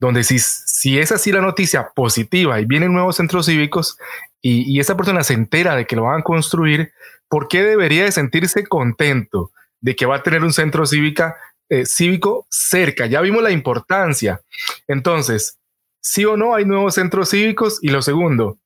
donde 0.00 0.24
si, 0.24 0.38
si 0.38 0.98
es 0.98 1.12
así 1.12 1.30
la 1.30 1.42
noticia 1.42 1.90
positiva 1.94 2.58
y 2.60 2.64
vienen 2.64 2.92
nuevos 2.92 3.16
centros 3.16 3.46
cívicos 3.46 3.98
y, 4.40 4.80
esa 4.80 4.96
persona 4.96 5.22
se 5.22 5.34
entera 5.34 5.76
de 5.76 5.86
que 5.86 5.94
lo 5.94 6.04
van 6.04 6.20
a 6.20 6.24
construir, 6.24 6.92
¿por 7.28 7.46
qué 7.46 7.62
debería 7.62 8.04
de 8.04 8.12
sentirse 8.12 8.66
contento 8.66 9.52
de 9.80 9.94
que 9.94 10.06
va 10.06 10.16
a 10.16 10.22
tener 10.22 10.42
un 10.42 10.52
centro 10.52 10.86
cívica, 10.86 11.36
eh, 11.72 11.86
cívico 11.86 12.46
cerca? 12.50 13.06
Ya 13.06 13.22
vimos 13.22 13.42
la 13.42 13.50
importancia. 13.50 14.42
Entonces, 14.86 15.56
sí 16.00 16.24
o 16.26 16.36
no 16.36 16.54
hay 16.54 16.66
nuevos 16.66 16.94
centros 16.94 17.30
cívicos. 17.30 17.78
Y 17.80 17.88
lo 17.88 18.02
segundo, 18.02 18.58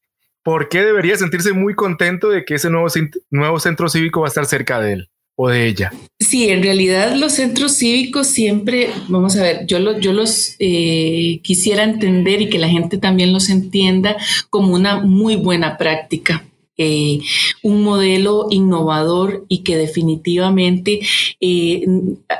¿por 0.43 0.69
qué 0.69 0.83
debería 0.85 1.17
sentirse 1.17 1.53
muy 1.53 1.75
contento 1.75 2.31
de 2.31 2.45
que 2.45 2.57
ese 2.57 2.69
nuevo, 2.69 2.89
nuevo 3.31 3.61
centro 3.61 3.89
cívico 3.89 4.23
va 4.23 4.27
a 4.27 4.29
estar 4.29 4.47
cerca 4.47 4.81
de 4.81 4.93
él? 4.95 5.11
o 5.39 5.49
de 5.49 5.69
ella? 5.69 5.93
Sí, 6.19 6.49
en 6.49 6.63
realidad 6.63 7.15
los 7.15 7.33
centros 7.33 7.77
cívicos 7.77 8.27
siempre, 8.27 8.89
vamos 9.09 9.37
a 9.37 9.43
ver, 9.43 9.67
yo, 9.67 9.99
yo 10.01 10.13
los 10.13 10.57
eh, 10.59 11.41
quisiera 11.43 11.85
entender 11.85 12.41
y 12.41 12.49
que 12.49 12.59
la 12.59 12.69
gente 12.69 12.99
también 12.99 13.33
los 13.33 13.51
entienda 13.51 14.17
como 14.51 14.75
una 14.75 15.01
muy 15.01 15.37
buena 15.37 15.77
práctica. 15.77 16.43
Eh, 16.79 17.21
un 17.63 17.83
modelo 17.83 18.49
innovador 18.51 19.47
y 19.49 19.65
que 19.65 19.77
definitivamente 19.77 21.01
eh, 21.41 21.87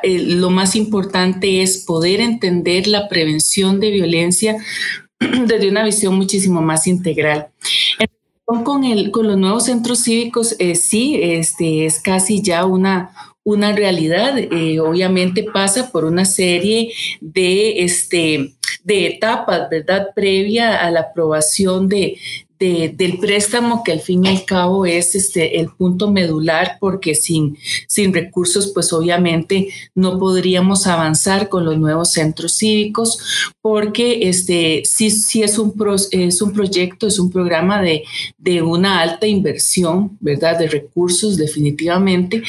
lo 0.03 0.51
más 0.51 0.77
importante 0.77 1.63
es 1.63 1.79
poder 1.79 2.21
entender 2.21 2.87
la 2.87 3.09
prevención 3.09 3.81
de 3.81 3.91
violencia 3.91 4.57
desde 5.47 5.69
una 5.69 5.85
visión 5.85 6.15
muchísimo 6.15 6.61
más 6.63 6.87
integral. 6.87 7.49
Con, 8.45 8.85
el, 8.85 9.11
con 9.11 9.27
los 9.27 9.37
nuevos 9.37 9.65
centros 9.65 10.05
cívicos, 10.05 10.55
eh, 10.61 10.77
sí, 10.77 11.19
este, 11.21 11.85
es 11.85 11.99
casi 11.99 12.43
ya 12.43 12.65
una, 12.65 13.11
una 13.43 13.73
realidad. 13.73 14.39
Eh, 14.39 14.79
obviamente 14.79 15.43
pasa 15.43 15.91
por 15.91 16.05
una 16.05 16.25
serie 16.25 16.93
de, 17.21 17.83
este, 17.83 18.55
de 18.85 19.07
etapas, 19.09 19.69
¿verdad? 19.69 20.09
Previa 20.15 20.77
a 20.85 20.91
la 20.93 21.01
aprobación 21.01 21.89
de, 21.89 22.19
del 22.59 23.19
préstamo 23.19 23.83
que 23.85 23.93
al 23.93 24.01
fin 24.01 24.25
y 24.25 24.29
al 24.29 24.45
cabo 24.45 24.87
es 24.87 25.15
este, 25.15 25.61
el 25.61 25.69
punto 25.69 26.11
medular 26.11 26.79
porque 26.81 27.15
sin, 27.15 27.59
sin 27.87 28.15
recursos 28.15 28.73
pues 28.73 28.93
obviamente 28.93 29.69
no 29.95 30.19
podríamos 30.19 30.87
avanzar 30.87 31.49
con 31.49 31.65
los 31.65 31.79
nuevos 31.79 32.13
centros 32.13 32.57
cívicos 32.57 33.19
porque 33.61 34.29
este, 34.29 34.83
sí, 34.85 35.43
es, 35.43 35.59
un 35.59 35.75
es 36.11 36.41
un 36.41 36.53
proyecto, 36.53 37.07
es 37.07 37.19
un 37.19 37.31
programa 37.31 37.83
de, 37.83 38.05
de 38.39 38.63
una 38.63 39.01
alta 39.01 39.27
inversión, 39.27 40.17
¿verdad? 40.21 40.59
De 40.59 40.69
recursos 40.69 41.37
definitivamente 41.37 42.43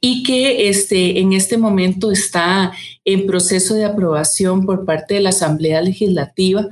y 0.00 0.22
que 0.22 0.68
este, 0.68 1.20
en 1.20 1.34
este 1.34 1.56
momento 1.56 2.10
está 2.10 2.72
en 3.04 3.26
proceso 3.26 3.74
de 3.74 3.84
aprobación 3.84 4.64
por 4.64 4.84
parte 4.84 5.14
de 5.14 5.20
la 5.20 5.30
Asamblea 5.30 5.82
Legislativa 5.82 6.68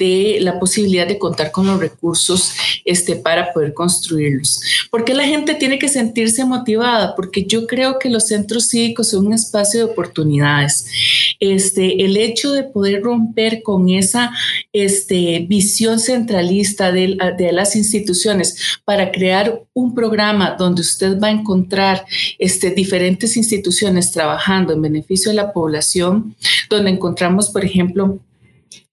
de 0.00 0.38
la 0.40 0.58
posibilidad 0.58 1.06
de 1.06 1.18
contar 1.18 1.52
con 1.52 1.66
los 1.66 1.78
recursos 1.78 2.54
este, 2.86 3.16
para 3.16 3.52
poder 3.52 3.74
construirlos. 3.74 4.60
¿Por 4.90 5.04
qué 5.04 5.12
la 5.12 5.26
gente 5.26 5.54
tiene 5.54 5.78
que 5.78 5.88
sentirse 5.88 6.42
motivada? 6.46 7.14
Porque 7.14 7.44
yo 7.44 7.66
creo 7.66 7.98
que 7.98 8.08
los 8.08 8.26
centros 8.26 8.68
cívicos 8.68 9.10
son 9.10 9.26
un 9.26 9.34
espacio 9.34 9.80
de 9.80 9.92
oportunidades. 9.92 10.86
Este, 11.38 12.02
el 12.02 12.16
hecho 12.16 12.52
de 12.52 12.64
poder 12.64 13.02
romper 13.02 13.62
con 13.62 13.90
esa 13.90 14.32
este, 14.72 15.44
visión 15.46 16.00
centralista 16.00 16.92
de, 16.92 17.18
de 17.36 17.52
las 17.52 17.76
instituciones 17.76 18.80
para 18.86 19.12
crear 19.12 19.62
un 19.74 19.94
programa 19.94 20.56
donde 20.58 20.80
usted 20.80 21.20
va 21.20 21.28
a 21.28 21.32
encontrar 21.32 22.06
este, 22.38 22.70
diferentes 22.70 23.36
instituciones 23.36 24.12
trabajando 24.12 24.72
en 24.72 24.80
beneficio 24.80 25.30
de 25.30 25.36
la 25.36 25.52
población, 25.52 25.69
donde 26.68 26.90
encontramos, 26.90 27.50
por 27.50 27.64
ejemplo, 27.64 28.18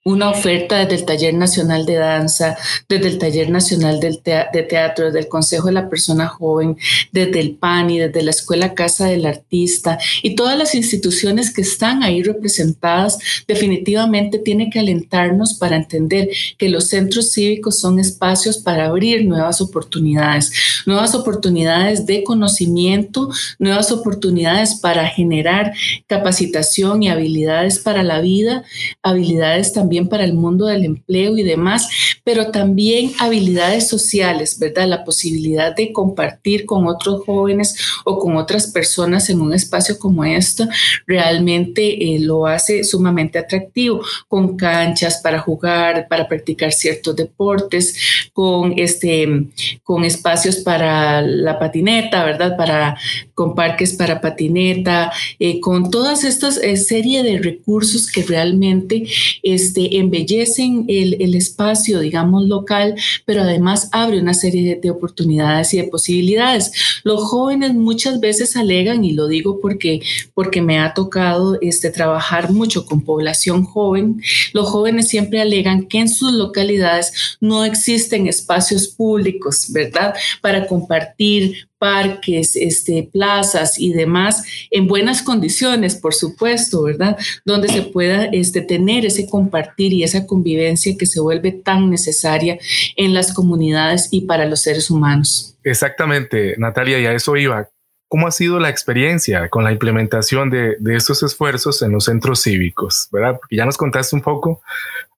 una 0.07 0.29
oferta 0.29 0.77
desde 0.77 0.95
el 0.95 1.05
Taller 1.05 1.33
Nacional 1.33 1.85
de 1.85 1.95
Danza, 1.95 2.57
desde 2.87 3.09
el 3.09 3.17
Taller 3.17 3.49
Nacional 3.49 3.99
de 3.99 4.63
Teatro, 4.63 5.07
desde 5.07 5.19
el 5.19 5.27
Consejo 5.27 5.67
de 5.67 5.73
la 5.73 5.89
Persona 5.89 6.27
Joven, 6.27 6.77
desde 7.11 7.41
el 7.41 7.55
PANI, 7.55 7.99
desde 7.99 8.23
la 8.23 8.31
Escuela 8.31 8.73
Casa 8.73 9.07
del 9.07 9.25
Artista 9.25 9.99
y 10.23 10.35
todas 10.35 10.57
las 10.57 10.75
instituciones 10.75 11.53
que 11.53 11.61
están 11.61 12.03
ahí 12.03 12.23
representadas, 12.23 13.19
definitivamente 13.47 14.39
tiene 14.39 14.69
que 14.69 14.79
alentarnos 14.79 15.55
para 15.55 15.75
entender 15.75 16.29
que 16.57 16.69
los 16.69 16.87
centros 16.87 17.33
cívicos 17.33 17.77
son 17.77 17.99
espacios 17.99 18.57
para 18.57 18.85
abrir 18.85 19.25
nuevas 19.25 19.59
oportunidades, 19.59 20.83
nuevas 20.85 21.15
oportunidades 21.15 22.05
de 22.05 22.23
conocimiento, 22.23 23.29
nuevas 23.59 23.91
oportunidades 23.91 24.75
para 24.75 25.05
generar 25.07 25.73
capacitación 26.07 27.03
y 27.03 27.09
habilidades 27.09 27.79
para 27.79 28.03
la 28.03 28.21
vida, 28.21 28.63
habilidades 29.03 29.73
también 29.73 29.96
para 30.05 30.23
el 30.23 30.35
mundo 30.35 30.67
del 30.67 30.85
empleo 30.85 31.35
y 31.37 31.43
demás, 31.43 31.89
pero 32.23 32.51
también 32.51 33.13
habilidades 33.19 33.87
sociales, 33.87 34.59
¿verdad? 34.59 34.87
La 34.87 35.03
posibilidad 35.03 35.75
de 35.75 35.91
compartir 35.91 36.65
con 36.67 36.85
otros 36.85 37.23
jóvenes 37.25 37.75
o 38.05 38.19
con 38.19 38.37
otras 38.37 38.67
personas 38.67 39.29
en 39.29 39.41
un 39.41 39.53
espacio 39.53 39.97
como 39.97 40.23
este 40.23 40.67
realmente 41.05 42.15
eh, 42.15 42.19
lo 42.19 42.45
hace 42.45 42.83
sumamente 42.83 43.39
atractivo, 43.39 44.01
con 44.27 44.57
canchas 44.57 45.19
para 45.23 45.39
jugar, 45.39 46.07
para 46.07 46.27
practicar 46.27 46.71
ciertos 46.71 47.15
deportes, 47.15 47.95
con, 48.33 48.73
este, 48.77 49.47
con 49.83 50.03
espacios 50.03 50.57
para 50.57 51.21
la 51.21 51.57
patineta, 51.59 52.23
¿verdad? 52.23 52.57
Para, 52.57 52.97
con 53.33 53.55
parques 53.55 53.93
para 53.93 54.21
patineta, 54.21 55.11
eh, 55.39 55.59
con 55.59 55.89
todas 55.89 56.23
estas 56.23 56.57
eh, 56.57 56.77
serie 56.77 57.23
de 57.23 57.39
recursos 57.39 58.11
que 58.11 58.23
realmente 58.23 59.07
este, 59.43 59.86
embellecen 59.93 60.85
el, 60.87 61.35
espacio, 61.35 61.99
digamos, 61.99 62.47
local, 62.47 62.95
pero 63.25 63.41
además 63.41 63.89
abre 63.91 64.19
una 64.19 64.33
serie 64.33 64.79
de, 64.81 64.89
oportunidades 64.89 65.73
y 65.73 65.77
de 65.77 65.83
posibilidades. 65.83 66.71
Los 67.03 67.23
jóvenes 67.23 67.73
muchas 67.73 68.19
veces 68.19 68.55
alegan, 68.55 69.03
y 69.03 69.13
lo 69.13 69.27
digo 69.27 69.59
porque, 69.61 70.01
porque 70.33 70.61
me 70.61 70.79
ha 70.79 70.93
tocado 70.93 71.57
este, 71.61 71.89
trabajar 71.91 72.51
mucho 72.51 72.85
con 72.85 73.01
población 73.01 73.63
joven, 73.63 74.21
los 74.53 74.69
jóvenes 74.69 75.09
siempre 75.09 75.41
alegan 75.41 75.87
que 75.87 75.99
en 75.99 76.09
sus 76.09 76.33
localidades 76.33 77.37
no 77.39 77.65
existen 77.65 78.27
espacios 78.27 78.87
públicos, 78.87 79.67
¿verdad? 79.71 80.15
Para 80.41 80.65
compartir, 80.67 81.67
parques, 81.79 82.55
este, 82.55 83.09
plazas 83.11 83.79
y 83.79 83.93
demás 83.93 84.43
en 84.71 84.87
buenas 84.87 85.21
condiciones, 85.21 85.95
por 85.95 86.13
supuesto, 86.13 86.83
¿verdad? 86.83 87.17
Donde 87.45 87.67
se 87.67 87.83
pueda 87.83 88.25
este, 88.25 88.61
tener 88.61 89.05
ese 89.05 89.27
compartir 89.27 89.93
y 89.93 90.03
esa 90.03 90.25
convivencia 90.25 90.95
que 90.97 91.05
se 91.05 91.19
vuelve 91.19 91.51
tan 91.51 91.89
necesaria 91.89 92.57
en 92.95 93.13
las 93.13 93.33
comunidades 93.33 94.09
y 94.11 94.21
para 94.21 94.45
los 94.45 94.61
seres 94.61 94.89
humanos. 94.89 95.55
Exactamente, 95.63 96.55
Natalia, 96.57 96.99
y 96.99 97.05
a 97.05 97.13
eso 97.13 97.35
iba. 97.35 97.69
¿Cómo 98.09 98.27
ha 98.27 98.31
sido 98.31 98.59
la 98.59 98.69
experiencia 98.69 99.49
con 99.49 99.65
la 99.65 99.71
implementación 99.73 100.49
de, 100.49 100.77
de 100.79 100.95
estos 100.95 101.23
esfuerzos 101.23 101.81
en 101.81 101.91
los 101.91 102.05
centros 102.05 102.41
cívicos? 102.41 103.09
¿Verdad? 103.11 103.37
Porque 103.39 103.57
ya 103.57 103.65
nos 103.65 103.77
contaste 103.77 104.15
un 104.15 104.21
poco 104.21 104.61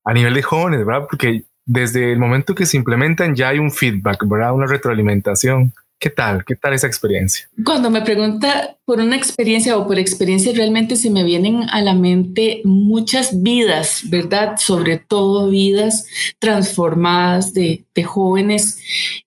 a 0.03 0.13
nivel 0.13 0.33
de 0.33 0.41
jóvenes, 0.41 0.83
¿verdad? 0.85 1.05
Porque 1.07 1.43
desde 1.65 2.11
el 2.11 2.17
momento 2.17 2.55
que 2.55 2.65
se 2.65 2.77
implementan 2.77 3.35
ya 3.35 3.49
hay 3.49 3.59
un 3.59 3.71
feedback, 3.71 4.27
¿verdad? 4.27 4.53
Una 4.53 4.65
retroalimentación. 4.65 5.71
¿Qué 5.99 6.09
tal? 6.09 6.45
¿Qué 6.45 6.55
tal 6.55 6.73
esa 6.73 6.87
experiencia? 6.87 7.49
Cuando 7.65 7.89
me 7.89 8.01
pregunta 8.01 8.77
por 8.85 9.01
una 9.01 9.17
experiencia 9.17 9.77
o 9.77 9.85
por 9.85 9.99
experiencia, 9.99 10.53
realmente 10.55 10.95
se 10.95 11.09
me 11.09 11.25
vienen 11.25 11.69
a 11.69 11.81
la 11.81 11.93
mente 11.93 12.61
muchas 12.63 13.43
vidas, 13.43 14.03
¿verdad? 14.05 14.55
Sobre 14.57 14.97
todo 14.97 15.49
vidas 15.49 16.05
transformadas 16.39 17.53
de, 17.53 17.85
jóvenes 18.05 18.79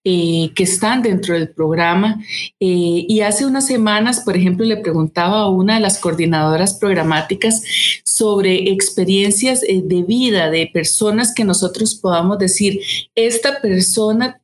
eh, 0.02 0.50
que 0.54 0.62
están 0.62 1.02
dentro 1.02 1.34
del 1.34 1.50
programa. 1.50 2.18
Eh, 2.58 3.04
y 3.06 3.20
hace 3.20 3.44
unas 3.44 3.66
semanas, 3.66 4.20
por 4.20 4.34
ejemplo, 4.34 4.64
le 4.64 4.78
preguntaba 4.78 5.40
a 5.40 5.50
una 5.50 5.74
de 5.74 5.80
las 5.80 5.98
coordinadoras 5.98 6.78
programáticas 6.78 7.62
sobre 8.02 8.70
experiencias 8.72 9.62
eh, 9.62 9.82
de 9.84 10.02
vida 10.04 10.48
de 10.48 10.70
personas 10.72 11.34
que 11.34 11.44
nosotros 11.44 11.94
podamos 11.96 12.38
decir, 12.38 12.80
esta 13.14 13.60
persona 13.60 14.40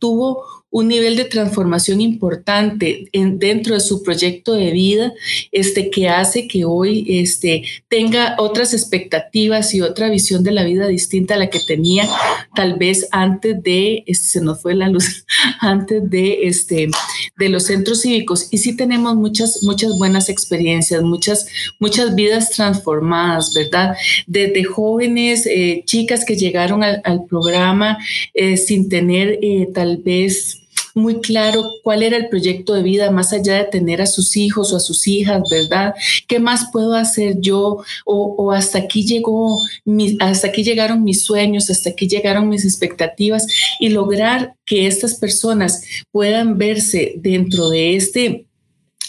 tuvo 0.00 0.44
un 0.70 0.88
nivel 0.88 1.16
de 1.16 1.24
transformación 1.24 2.00
importante 2.00 3.08
en, 3.12 3.38
dentro 3.38 3.74
de 3.74 3.80
su 3.80 4.02
proyecto 4.02 4.52
de 4.54 4.70
vida 4.70 5.12
este, 5.50 5.90
que 5.90 6.08
hace 6.08 6.46
que 6.46 6.64
hoy 6.64 7.06
este, 7.08 7.62
tenga 7.88 8.36
otras 8.38 8.74
expectativas 8.74 9.74
y 9.74 9.80
otra 9.80 10.10
visión 10.10 10.44
de 10.44 10.52
la 10.52 10.64
vida 10.64 10.86
distinta 10.86 11.34
a 11.34 11.38
la 11.38 11.48
que 11.48 11.60
tenía 11.60 12.08
tal 12.54 12.76
vez 12.76 13.08
antes 13.12 13.62
de, 13.62 14.04
este, 14.06 14.26
se 14.26 14.40
nos 14.40 14.60
fue 14.60 14.74
la 14.74 14.88
luz, 14.88 15.24
antes 15.60 16.08
de, 16.10 16.46
este, 16.46 16.88
de 17.36 17.48
los 17.48 17.64
centros 17.64 18.02
cívicos. 18.02 18.48
Y 18.50 18.58
sí 18.58 18.76
tenemos 18.76 19.16
muchas, 19.16 19.62
muchas 19.62 19.92
buenas 19.98 20.28
experiencias, 20.28 21.02
muchas, 21.02 21.46
muchas 21.78 22.14
vidas 22.14 22.50
transformadas, 22.50 23.54
¿verdad? 23.54 23.96
Desde 24.26 24.64
jóvenes, 24.64 25.46
eh, 25.46 25.82
chicas 25.86 26.24
que 26.24 26.36
llegaron 26.36 26.82
al, 26.82 27.02
programa 27.28 27.98
eh, 28.34 28.56
sin 28.56 28.88
tener 28.88 29.38
eh, 29.42 29.68
tal 29.74 29.98
vez 29.98 30.57
muy 30.98 31.20
claro 31.20 31.64
cuál 31.82 32.02
era 32.02 32.16
el 32.16 32.28
proyecto 32.28 32.74
de 32.74 32.82
vida, 32.82 33.10
más 33.10 33.32
allá 33.32 33.54
de 33.54 33.64
tener 33.64 34.02
a 34.02 34.06
sus 34.06 34.36
hijos 34.36 34.72
o 34.72 34.76
a 34.76 34.80
sus 34.80 35.06
hijas, 35.06 35.42
¿verdad? 35.50 35.94
¿Qué 36.26 36.38
más 36.38 36.68
puedo 36.72 36.94
hacer 36.94 37.36
yo? 37.40 37.78
O, 38.04 38.52
hasta 38.52 38.78
aquí 38.78 39.04
llegó, 39.04 39.58
hasta 40.20 40.48
aquí 40.48 40.62
llegaron 40.62 41.04
mis 41.04 41.22
sueños, 41.22 41.70
hasta 41.70 41.90
aquí 41.90 42.08
llegaron 42.08 42.48
mis 42.48 42.64
expectativas 42.64 43.46
y 43.80 43.88
lograr 43.90 44.54
que 44.66 44.86
estas 44.86 45.14
personas 45.14 45.82
puedan 46.10 46.58
verse 46.58 47.14
dentro 47.16 47.70
de 47.70 47.96
este 47.96 48.47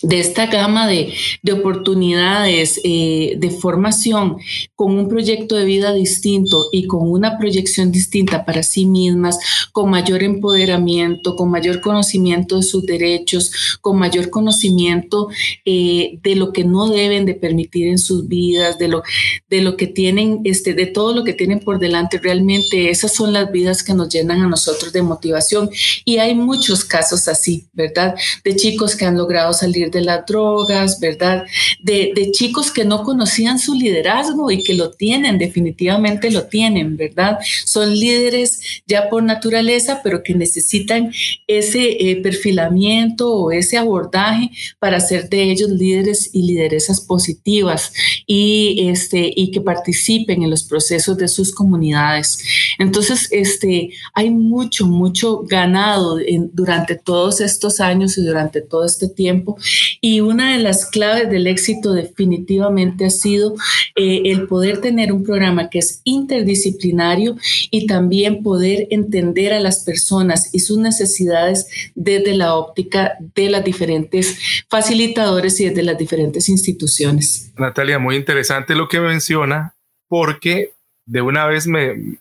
de 0.01 0.19
esta 0.19 0.47
gama 0.47 0.87
de, 0.87 1.13
oportunidades 1.51 2.79
eh, 2.83 3.33
de 3.37 3.49
formación 3.49 4.37
con 4.75 4.97
un 4.97 5.09
proyecto 5.09 5.55
de 5.55 5.65
vida 5.65 5.93
distinto 5.93 6.67
y 6.71 6.85
con 6.85 7.09
una 7.09 7.37
proyección 7.37 7.91
distinta 7.91 8.45
para 8.45 8.63
sí 8.63 8.85
mismas, 8.85 9.39
con 9.71 9.89
mayor 9.89 10.23
empoderamiento, 10.23 11.35
con 11.35 11.49
mayor 11.49 11.81
conocimiento 11.81 12.57
de 12.57 12.63
sus 12.63 12.85
derechos, 12.85 13.79
con 13.81 13.97
mayor 13.97 14.29
conocimiento 14.29 15.29
eh, 15.65 16.19
de 16.21 16.35
lo 16.35 16.53
que 16.53 16.63
no 16.63 16.87
deben 16.87 17.25
de 17.25 17.33
permitir 17.33 17.87
en 17.87 17.97
sus 17.97 18.27
vidas, 18.27 18.77
de 18.77 18.87
lo, 18.87 19.03
de 19.49 19.61
lo 19.61 19.75
que 19.75 19.87
tienen, 19.87 20.41
este, 20.43 20.73
de 20.73 20.85
todo 20.85 21.13
lo 21.13 21.23
que 21.23 21.33
tienen 21.33 21.59
por 21.59 21.79
delante. 21.79 22.19
Realmente 22.19 22.89
esas 22.89 23.13
son 23.13 23.33
las 23.33 23.51
vidas 23.51 23.83
que 23.83 23.93
nos 23.93 24.09
llenan 24.09 24.41
a 24.41 24.47
nosotros 24.47 24.93
de 24.93 25.01
motivación. 25.01 25.69
Y 26.05 26.17
hay 26.17 26.35
muchos 26.35 26.85
casos 26.85 27.27
así, 27.27 27.67
¿verdad? 27.73 28.15
De 28.43 28.55
chicos 28.55 28.95
que 28.95 29.05
han 29.05 29.17
logrado 29.17 29.51
salir 29.51 29.88
de 29.91 30.01
las 30.01 30.25
drogas, 30.25 30.99
¿verdad? 30.99 31.45
De, 31.81 32.13
chicos 32.31 32.71
que 32.71 32.85
no 32.85 33.03
conocían 33.03 33.59
su 33.59 33.73
liderazgo 33.73 34.51
y 34.51 34.63
que 34.63 34.73
lo 34.73 34.91
tienen, 34.91 35.37
definitivamente 35.37 36.31
lo 36.31 36.43
tienen, 36.43 36.95
¿verdad? 36.97 37.39
Son 37.65 37.93
líderes 37.93 38.81
ya 38.85 39.09
por 39.09 39.23
naturaleza, 39.23 40.01
pero 40.03 40.23
que 40.23 40.35
necesitan 40.35 41.11
ese 41.47 42.09
eh, 42.09 42.15
perfilamiento 42.21 43.33
o 43.33 43.51
ese 43.51 43.77
abordaje 43.77 44.51
para 44.79 44.97
hacer 44.97 45.29
de 45.29 45.51
ellos 45.51 45.69
líderes 45.69 46.29
y 46.33 46.43
lideresas 46.43 47.01
positivas 47.01 47.91
y, 48.31 48.87
este, 48.89 49.33
y 49.35 49.49
que 49.49 49.59
participen 49.59 50.43
en 50.43 50.51
los 50.51 50.63
procesos 50.63 51.17
de 51.17 51.27
sus 51.27 51.51
comunidades. 51.51 52.37
Entonces, 52.77 53.27
este, 53.31 53.89
hay 54.13 54.29
mucho, 54.29 54.85
mucho 54.85 55.41
ganado 55.47 56.19
durante 56.53 56.95
todos 56.95 57.41
estos 57.41 57.79
años 57.79 58.19
y 58.19 58.23
durante 58.23 58.61
todo 58.61 58.85
este 58.85 59.07
tiempo 59.07 59.57
y 59.99 60.21
una 60.21 60.53
de 60.55 60.61
las 60.61 60.85
claves 60.85 61.31
del 61.31 61.47
éxito 61.47 61.93
definitivamente 61.93 63.05
ha 63.05 63.09
sido 63.09 63.55
eh, 63.95 64.21
el 64.25 64.47
poder 64.47 64.79
tener 64.79 65.11
un 65.11 65.23
programa 65.23 65.71
que 65.71 65.79
es 65.79 66.01
interdisciplinario 66.03 67.35
y 67.71 67.87
también 67.87 68.43
poder 68.43 68.87
entender 68.91 69.53
a 69.53 69.59
las 69.59 69.79
personas 69.79 70.53
y 70.53 70.59
sus 70.59 70.77
necesidades 70.77 71.65
desde 71.95 72.35
la 72.35 72.53
óptica 72.55 73.17
de 73.33 73.49
las 73.49 73.65
diferentes 73.65 74.37
facilitadores 74.69 75.59
y 75.59 75.65
desde 75.65 75.81
las 75.81 75.97
diferentes 75.97 76.47
instituciones. 76.47 77.48
Natalia, 77.59 77.99
muy 77.99 78.15
interesante 78.15 78.75
lo 78.75 78.87
que 78.87 78.99
menciona 78.99 79.75
porque 80.07 80.71
de 81.05 81.21
una 81.21 81.45
vez 81.47 81.67
me, 81.67 82.17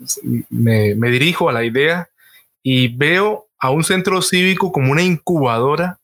me, 0.48 1.10
dirijo 1.10 1.48
a 1.48 1.52
la 1.52 1.64
idea 1.64 2.08
y 2.62 2.88
veo 2.88 3.46
a 3.58 3.70
un 3.70 3.84
centro 3.84 4.22
cívico 4.22 4.72
como 4.72 4.92
una 4.92 5.02
incubadora 5.02 5.98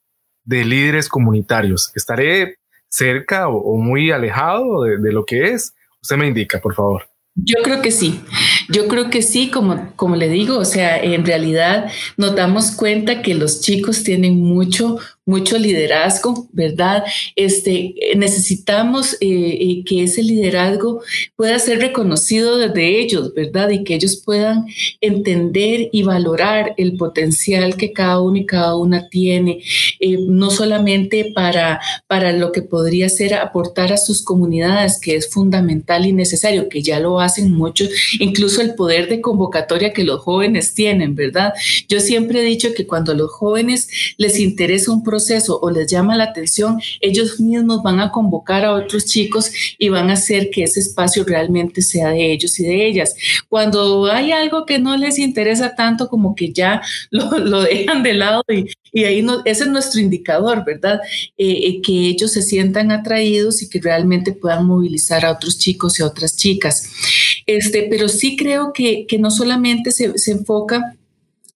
de 0.44 0.64
líderes 0.64 1.08
comunitarios. 1.08 1.92
¿Estaré 1.94 2.58
cerca 2.88 3.48
o, 3.48 3.76
muy 3.78 4.10
alejado 4.10 4.82
de, 4.82 4.98
de, 4.98 5.12
lo 5.12 5.24
que 5.24 5.52
es? 5.52 5.74
Usted 6.02 6.16
me 6.16 6.26
indica, 6.26 6.60
por 6.60 6.74
favor. 6.74 7.08
Yo 7.34 7.56
creo 7.62 7.80
que 7.82 7.90
sí. 7.90 8.22
Yo 8.68 8.88
creo 8.88 9.11
que 9.11 9.23
sí, 9.23 9.50
como, 9.50 9.92
como 9.97 10.16
le 10.16 10.28
digo, 10.28 10.59
o 10.59 10.64
sea, 10.64 11.02
en 11.02 11.25
realidad 11.25 11.90
nos 12.16 12.35
damos 12.35 12.71
cuenta 12.73 13.23
que 13.23 13.35
los 13.35 13.61
chicos 13.61 14.02
tienen 14.02 14.40
mucho, 14.40 14.99
mucho 15.26 15.59
liderazgo, 15.59 16.49
¿verdad? 16.52 17.04
Este, 17.35 17.94
necesitamos 18.16 19.14
eh, 19.14 19.18
eh, 19.21 19.85
que 19.85 20.02
ese 20.02 20.23
liderazgo 20.23 21.00
pueda 21.34 21.58
ser 21.58 21.78
reconocido 21.78 22.58
desde 22.58 23.00
ellos, 23.00 23.32
¿verdad? 23.34 23.71
Y 23.71 23.84
que 23.84 23.95
ellos 23.95 24.21
puedan 24.25 24.67
entender 25.00 25.88
y 25.93 26.02
valorar 26.02 26.75
el 26.76 26.97
potencial 26.97 27.76
que 27.76 27.93
cada 27.93 28.21
uno 28.21 28.36
y 28.36 28.47
cada 28.47 28.76
una 28.76 29.08
tiene, 29.08 29.62
eh, 30.00 30.19
no 30.28 30.50
solamente 30.50 31.32
para, 31.34 31.80
para 32.06 32.32
lo 32.32 32.52
que 32.52 32.62
podría 32.62 33.08
ser 33.08 33.34
aportar 33.34 33.93
a 33.93 33.97
sus 33.97 34.23
comunidades, 34.23 35.00
que 35.00 35.17
es 35.17 35.30
fundamental 35.30 36.06
y 36.06 36.12
necesario, 36.12 36.69
que 36.69 36.82
ya 36.82 37.00
lo 37.00 37.21
hacen 37.21 37.52
muchos, 37.52 37.88
incluso 38.21 38.53
el 38.60 38.75
poder 38.75 39.08
de 39.08 39.21
convocatoria 39.21 39.93
que 39.93 40.04
los 40.04 40.21
jóvenes 40.21 40.75
tienen, 40.75 41.14
¿verdad? 41.14 41.54
Yo 41.88 42.00
siempre 42.00 42.40
he 42.40 42.45
dicho 42.45 42.69
que 42.75 42.86
cuando 42.86 43.12
a 43.12 43.14
los 43.14 43.30
jóvenes 43.30 43.88
les 44.17 44.38
interesa 44.38 44.93
un 44.93 45.02
proceso 45.02 45.58
o 45.60 45.71
les 45.71 45.90
llama 45.90 46.17
la 46.17 46.25
atención, 46.25 46.80
ellos 47.00 47.40
mismos 47.40 47.82
van 47.82 48.00
a 48.00 48.10
convocar 48.10 48.64
a 48.64 48.73
otros 48.73 49.06
chicos 49.06 49.50
y 49.78 49.88
van 49.88 50.10
a 50.10 50.14
hacer 50.14 50.50
que 50.50 50.64
ese 50.64 50.80
espacio 50.80 51.25
realmente 51.25 51.82
sea 51.82 52.10
de 52.10 52.32
ellos 52.32 52.58
y 52.60 52.64
de 52.64 52.86
ellas. 52.86 53.14
Cuando 53.49 54.06
hay 54.06 54.32
algo 54.32 54.67
que 54.67 54.78
no 54.78 54.97
les 54.97 55.19
interesa 55.19 55.75
tanto, 55.75 56.08
como 56.08 56.34
que 56.34 56.52
ya 56.52 56.82
lo, 57.10 57.62
dejan 57.62 58.02
de 58.02 58.14
lado 58.14 58.43
y, 58.52 58.67
y 58.93 59.04
ahí 59.04 59.26
ese 59.45 59.64
es 59.64 59.71
nuestro 59.71 60.00
indicador, 60.00 60.64
¿verdad? 60.64 61.00
Eh, 61.36 61.50
eh, 61.67 61.82
que 61.82 61.93
ellos 61.93 62.32
se 62.32 62.43
sientan 62.43 62.93
atraídos 62.93 63.62
y 63.62 63.69
que 63.69 63.80
realmente 63.80 64.32
puedan 64.32 64.67
movilizar 64.67 65.25
a 65.25 65.32
otros 65.32 65.58
chicos 65.58 65.99
y 65.99 66.02
a 66.02 66.06
otras 66.06 66.36
chicas. 66.36 66.88
Este, 67.47 67.87
pero 67.91 68.09
sí 68.09 68.37
creo 68.37 68.73
que, 68.73 69.07
que 69.07 69.19
no 69.19 69.30
solamente 69.30 69.91
se, 69.91 70.17
se 70.19 70.33
enfoca 70.33 70.97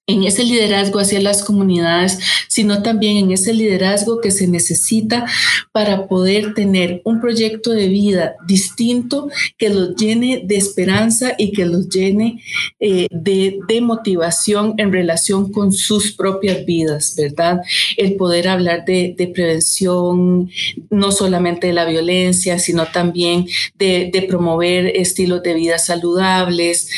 en 0.08 0.24
ese 0.24 0.42
liderazgo 0.42 0.98
hacia 0.98 1.20
las 1.20 1.44
comunidades, 1.44 2.18
sino 2.48 2.82
también 2.82 3.18
en 3.18 3.30
ese 3.30 3.52
liderazgo 3.52 4.20
que 4.20 4.30
se 4.30 4.48
necesita 4.48 5.26
para 5.70 6.08
poder 6.08 6.54
tener 6.54 7.02
un 7.04 7.20
proyecto 7.20 7.70
de 7.70 7.88
vida 7.88 8.34
distinto 8.46 9.28
que 9.58 9.68
los 9.68 9.94
llene 9.96 10.42
de 10.44 10.56
esperanza 10.56 11.34
y 11.36 11.52
que 11.52 11.66
los 11.66 11.90
llene 11.90 12.42
eh, 12.80 13.06
de, 13.10 13.58
motivación 13.82 14.74
en 14.78 14.92
relación 14.92 15.52
con 15.52 15.72
sus 15.72 16.12
propias 16.12 16.64
vidas, 16.64 17.14
¿verdad? 17.16 17.60
El 17.96 18.16
poder 18.16 18.48
hablar 18.48 18.84
de, 18.84 19.30
prevención, 19.32 20.50
no 20.90 21.12
solamente 21.12 21.68
de 21.68 21.72
la 21.74 21.84
violencia, 21.84 22.58
sino 22.58 22.86
también 22.86 23.46
de, 23.76 24.10
de 24.12 24.22
promover 24.22 24.86
estilos 24.96 25.42
de 25.42 25.54
vida 25.54 25.78
saludables, 25.78 26.88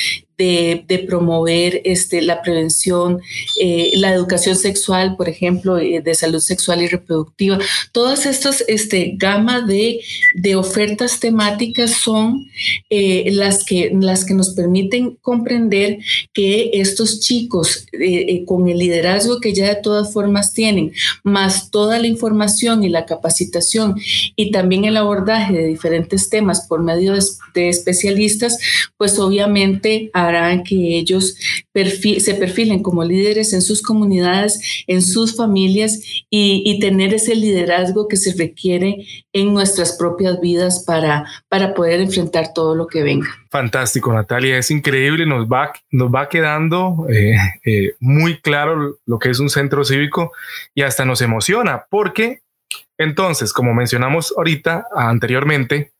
de, 0.40 1.04
promover 1.06 1.82
este, 1.84 2.22
la 2.22 2.40
prevención, 2.40 3.20
eh, 3.60 3.92
la 3.94 4.12
educación 4.12 4.56
sexual, 4.56 5.16
por 5.16 5.28
ejemplo, 5.28 5.78
eh, 5.78 6.00
de 6.00 6.14
salud 6.14 6.40
sexual 6.40 6.82
y 6.82 6.88
reproductiva. 6.88 7.58
Todas 7.92 8.26
estas 8.26 8.64
este, 8.66 9.16
de, 9.66 10.00
de 10.34 10.56
ofertas 10.56 11.20
temáticas 11.20 11.90
son 11.92 12.46
eh, 12.88 13.28
las, 13.32 13.64
que, 13.64 13.92
las 14.00 14.24
que 14.24 14.34
nos 14.34 14.50
permiten 14.50 15.16
comprender 15.20 15.98
que 16.32 16.70
estos 16.74 17.20
chicos, 17.20 17.86
con 18.46 18.68
el 18.68 18.78
liderazgo 18.78 19.40
que 19.40 19.52
ya 19.52 19.68
de 19.68 19.82
todas 19.82 20.12
formas 20.12 20.52
tienen, 20.52 20.92
más 21.22 21.70
toda 21.70 21.98
la 21.98 22.06
información 22.06 22.82
y 22.84 22.88
la 22.88 23.04
capacitación 23.04 23.96
y 24.36 24.50
también 24.50 24.84
el 24.84 24.96
abordaje 24.96 25.52
de 25.52 25.66
diferentes 25.66 26.28
temas 26.30 26.66
por 26.66 26.82
medio 26.82 27.12
de, 27.12 27.22
de 27.54 27.68
especialistas, 27.68 28.58
pues 28.96 29.18
obviamente 29.18 30.10
harán 30.36 30.64
que 30.64 30.98
ellos 30.98 31.36
se 31.74 32.34
perfilen 32.34 32.82
como 32.82 33.04
líderes 33.04 33.52
en 33.52 33.62
sus 33.62 33.82
comunidades, 33.82 34.84
en 34.86 35.02
sus 35.02 35.36
familias 35.36 36.00
y, 36.28 36.78
tener 36.80 37.12
ese 37.12 37.34
liderazgo 37.34 38.08
que 38.08 38.16
se 38.16 38.32
requiere 38.32 39.04
en 39.34 39.52
nuestras 39.52 39.96
propias 39.98 40.40
vidas 40.40 40.84
para, 40.86 41.26
para 41.48 41.74
poder 41.74 42.00
enfrentar 42.00 42.54
todo 42.54 42.74
lo 42.74 42.86
que 42.86 43.02
venga. 43.02 43.28
Fantástico, 43.50 44.12
Natalia, 44.12 44.56
es 44.56 44.70
increíble, 44.70 45.26
nos 45.26 45.46
va, 45.46 45.72
nos 45.90 46.10
va 46.10 46.28
quedando 46.28 47.06
eh, 47.10 47.36
eh, 47.64 47.94
muy 48.00 48.40
claro 48.40 48.98
lo 49.04 49.18
que 49.18 49.28
es 49.28 49.40
un 49.40 49.50
centro 49.50 49.84
cívico 49.84 50.32
y 50.74 50.82
hasta 50.82 51.04
nos 51.04 51.20
emociona 51.20 51.84
porque 51.90 52.40
entonces, 53.00 53.54
como 53.54 53.72
mencionamos 53.72 54.34
ahorita 54.36 54.86
anteriormente, 54.94 55.92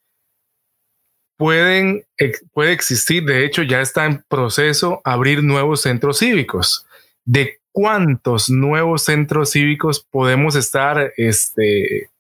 pueden, 1.40 2.04
puede 2.52 2.72
existir, 2.72 3.24
de 3.24 3.46
hecho 3.46 3.62
ya 3.62 3.80
está 3.80 4.04
en 4.04 4.22
proceso 4.28 5.00
abrir 5.04 5.42
nuevos 5.42 5.80
centros 5.80 6.18
cívicos. 6.18 6.84
¿De 7.24 7.60
cuántos 7.72 8.50
nuevos 8.50 9.04
centros 9.04 9.52
cívicos 9.52 10.04
podemos 10.10 10.54
estar 10.54 11.14
este, 11.16 12.10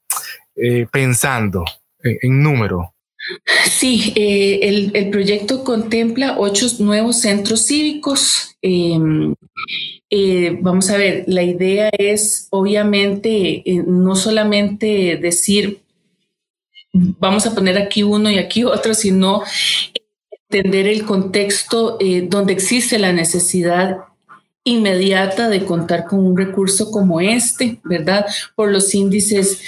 eh, 0.56 0.86
pensando 0.90 1.66
en, 2.02 2.42
número? 2.42 2.94
Sí, 3.66 4.14
eh, 4.16 4.90
el, 4.94 5.10
proyecto 5.10 5.64
contempla 5.64 6.38
ocho 6.38 6.66
nuevos 6.78 7.20
centros 7.20 7.66
cívicos. 7.66 8.56
Em, 8.62 9.34
vamos 10.62 10.88
a 10.88 10.96
ver, 10.96 11.24
la 11.26 11.42
idea 11.42 11.90
es 11.92 12.48
obviamente 12.48 13.62
no 13.86 14.16
solamente 14.16 15.18
decir, 15.20 15.82
vamos 16.92 17.46
a 17.46 17.54
poner 17.54 17.78
aquí 17.78 18.02
uno 18.02 18.30
y 18.30 18.38
aquí 18.38 18.64
otro, 18.64 18.94
sino 18.94 19.42
entender 20.48 20.86
el 20.86 21.04
contexto 21.04 21.98
donde 22.28 22.52
existe 22.52 22.98
la 22.98 23.12
necesidad 23.12 23.98
inmediata 24.64 25.48
de 25.48 25.64
contar 25.64 26.04
con 26.04 26.20
un 26.20 26.36
recurso 26.36 26.90
como 26.90 27.20
este, 27.20 27.80
¿verdad? 27.84 28.26
Por 28.54 28.70
los 28.70 28.94
índices 28.94 29.62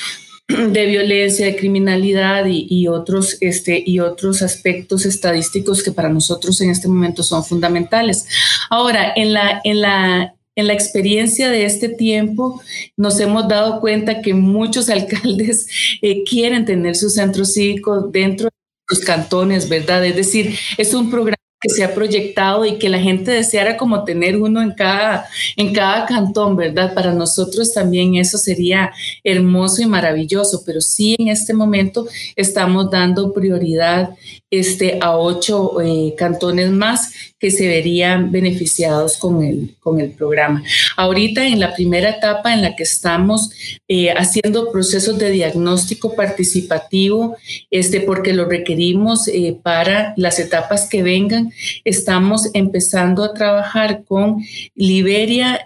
de 0.49 0.87
violencia, 0.87 1.47
de 1.47 1.57
criminalidad 1.57 2.45
y, 2.47 2.89
otros, 2.89 3.39
este, 3.41 3.83
y 3.85 4.01
otros 4.01 4.43
aspectos 4.43 5.07
estadísticos 5.07 5.83
que 5.83 5.93
para 5.93 6.09
nosotros 6.09 6.61
en 6.61 6.71
este 6.71 6.89
momento 6.89 7.23
son 7.23 7.45
fundamentales. 7.45 8.27
Ahora, 8.69 9.13
en 9.17 9.33
la, 9.33 9.61
en 9.65 9.81
la, 9.81 10.35
en 10.55 10.67
la 10.67 10.73
experiencia 10.73 11.51
de 11.51 11.65
este 11.65 11.89
tiempo 11.89 12.61
nos 12.97 13.19
hemos 13.21 13.49
dado 13.49 13.81
cuenta 13.81 14.21
que 14.21 14.35
muchos 14.35 14.89
alcaldes 14.91 15.67
eh, 16.03 16.25
quieren 16.25 16.65
tener 16.65 16.97
su 16.97 17.11
centro 17.11 17.45
cívico 17.45 18.03
dentro 18.03 18.47
de 18.47 18.53
sus 18.95 19.05
cantones, 19.05 19.69
¿verdad? 19.69 20.05
Es 20.05 20.17
decir, 20.17 20.57
es 20.77 20.93
un 20.95 21.11
programa 21.11 21.37
que 21.63 21.69
se 21.69 21.85
ha 21.85 21.95
proyectado 21.95 22.67
y 22.67 22.77
que 22.77 22.89
la 22.89 22.99
gente 22.99 23.31
deseara 23.31 23.77
como 23.77 24.03
tener 24.03 24.37
uno 24.37 24.61
en 24.61 24.73
cada, 24.73 25.27
en 25.57 25.73
cada 25.73 26.07
cantón, 26.07 26.57
¿verdad? 26.57 26.93
Para 26.93 27.13
nosotros 27.13 27.73
también 27.73 28.17
eso 28.17 28.37
sería 28.37 28.93
hermoso 29.23 29.81
y 29.81 29.87
maravilloso, 29.87 30.65
pero 30.67 30.81
sí 30.81 31.15
en 31.21 31.29
este 31.29 31.55
momento 31.55 32.09
estamos 32.35 32.91
dando 32.91 33.33
prioridad 33.33 34.11
este, 34.53 34.99
a 35.01 35.17
ocho 35.17 35.81
eh, 35.81 36.15
cantones 36.17 36.71
más 36.71 37.13
que 37.41 37.51
se 37.51 37.67
verían 37.67 38.31
beneficiados 38.31 39.17
con 39.17 39.43
el, 39.43 39.75
con 39.81 39.99
el 39.99 40.11
programa. 40.11 40.63
Ahorita 40.97 41.45
en 41.47 41.59
la 41.59 41.75
primera 41.75 42.11
etapa 42.11 42.53
en 42.53 42.61
la 42.61 42.77
que 42.77 42.83
estamos 42.83 43.51
eh, 43.89 44.11
haciendo 44.11 44.71
procesos 44.71 45.19
de 45.19 45.31
diagnóstico 45.31 46.15
participativo, 46.15 47.37
este, 47.71 48.01
porque 48.01 48.35
lo 48.35 48.45
requerimos 48.45 49.27
eh, 49.27 49.59
para 49.61 50.13
las 50.19 50.39
etapas 50.39 50.87
que 50.87 51.03
vengan, 51.03 51.51
estamos 51.85 52.51
empezando 52.53 53.25
a 53.25 53.33
trabajar 53.33 54.05
con 54.05 54.45
Liberia 54.75 55.63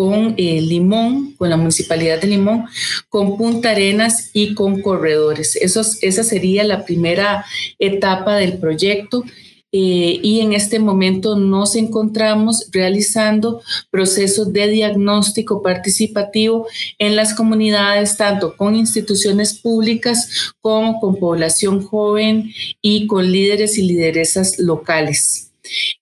eh, 0.00 0.58
con 0.58 0.68
Limón, 0.68 1.34
con 1.36 1.50
la 1.50 1.56
Municipalidad 1.56 2.20
de 2.20 2.28
Limón, 2.28 2.64
con 3.08 3.36
Punta 3.36 3.70
Arenas 3.70 4.30
y 4.32 4.54
con 4.54 4.80
corredores. 4.80 5.56
esa 5.56 6.24
sería 6.24 6.64
la 6.64 6.84
primera 6.84 7.44
etapa 7.78 8.36
del 8.36 8.58
proyecto. 8.58 9.24
Eh, 9.72 10.18
y 10.20 10.40
en 10.40 10.52
este 10.52 10.80
momento 10.80 11.36
nos 11.36 11.76
encontramos 11.76 12.66
realizando 12.72 13.62
procesos 13.90 14.52
de 14.52 14.66
diagnóstico 14.66 15.62
participativo 15.62 16.66
en 16.98 17.14
las 17.14 17.34
comunidades, 17.34 18.16
tanto 18.16 18.56
con 18.56 18.74
instituciones 18.74 19.56
públicas 19.60 20.52
como 20.60 20.98
con 20.98 21.16
población 21.16 21.86
joven 21.86 22.50
y 22.82 23.06
con 23.06 23.30
líderes 23.30 23.78
y 23.78 23.82
lideresas 23.82 24.58
locales 24.58 25.49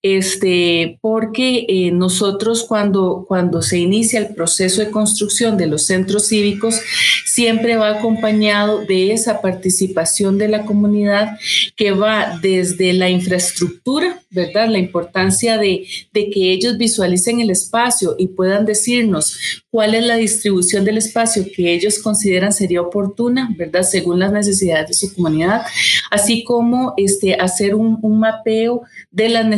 este, 0.02 0.98
porque 1.00 1.66
eh, 1.68 1.90
nosotros 1.90 2.64
cuando, 2.64 3.24
cuando 3.26 3.62
se 3.62 3.78
inicia 3.78 4.20
el 4.20 4.34
proceso 4.34 4.80
de 4.80 4.90
construcción 4.90 5.56
de 5.56 5.66
los 5.66 5.82
centros 5.82 6.28
cívicos, 6.28 6.80
siempre 7.24 7.76
va 7.76 7.90
acompañado 7.90 8.84
de 8.84 9.12
esa 9.12 9.40
participación 9.40 10.38
de 10.38 10.48
la 10.48 10.64
comunidad 10.64 11.38
que 11.76 11.92
va 11.92 12.38
desde 12.40 12.92
la 12.92 13.10
infraestructura, 13.10 14.20
¿verdad? 14.30 14.68
La 14.68 14.78
importancia 14.78 15.58
de, 15.58 15.86
de 16.12 16.30
que 16.30 16.52
ellos 16.52 16.76
visualicen 16.78 17.40
el 17.40 17.50
espacio 17.50 18.16
y 18.18 18.28
puedan 18.28 18.66
decirnos 18.66 19.62
cuál 19.70 19.94
es 19.94 20.04
la 20.04 20.16
distribución 20.16 20.84
del 20.84 20.98
espacio 20.98 21.44
que 21.54 21.72
ellos 21.72 21.98
consideran 21.98 22.52
sería 22.52 22.82
oportuna, 22.82 23.54
¿verdad? 23.56 23.82
Según 23.82 24.18
las 24.18 24.32
necesidades 24.32 24.88
de 24.88 24.94
su 24.94 25.14
comunidad, 25.14 25.62
así 26.10 26.44
como 26.44 26.94
este, 26.96 27.34
hacer 27.34 27.74
un, 27.74 27.98
un 28.02 28.20
mapeo 28.20 28.82
de 29.10 29.28
las 29.28 29.44
necesidades 29.44 29.57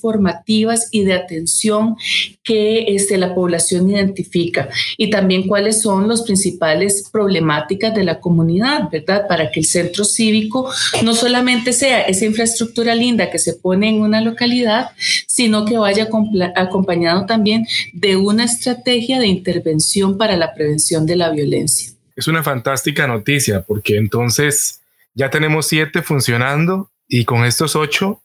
formativas 0.00 0.88
y 0.90 1.04
de 1.04 1.14
atención 1.14 1.96
que 2.42 2.94
este, 2.94 3.16
la 3.16 3.34
población 3.34 3.90
identifica 3.90 4.68
y 4.96 5.10
también 5.10 5.46
cuáles 5.48 5.80
son 5.80 6.08
las 6.08 6.22
principales 6.22 7.08
problemáticas 7.10 7.94
de 7.94 8.04
la 8.04 8.20
comunidad, 8.20 8.90
¿verdad? 8.90 9.26
Para 9.28 9.50
que 9.50 9.60
el 9.60 9.66
centro 9.66 10.04
cívico 10.04 10.70
no 11.02 11.14
solamente 11.14 11.72
sea 11.72 12.02
esa 12.02 12.24
infraestructura 12.24 12.94
linda 12.94 13.30
que 13.30 13.38
se 13.38 13.54
pone 13.54 13.88
en 13.88 14.00
una 14.00 14.20
localidad, 14.20 14.90
sino 15.26 15.64
que 15.64 15.78
vaya 15.78 16.08
acompañado 16.54 17.26
también 17.26 17.66
de 17.92 18.16
una 18.16 18.44
estrategia 18.44 19.18
de 19.18 19.26
intervención 19.26 20.18
para 20.18 20.36
la 20.36 20.54
prevención 20.54 21.06
de 21.06 21.16
la 21.16 21.30
violencia. 21.30 21.92
Es 22.16 22.28
una 22.28 22.42
fantástica 22.42 23.06
noticia 23.06 23.62
porque 23.62 23.96
entonces 23.96 24.80
ya 25.14 25.30
tenemos 25.30 25.66
siete 25.66 26.02
funcionando 26.02 26.90
y 27.08 27.24
con 27.24 27.44
estos 27.44 27.76
ocho 27.76 28.20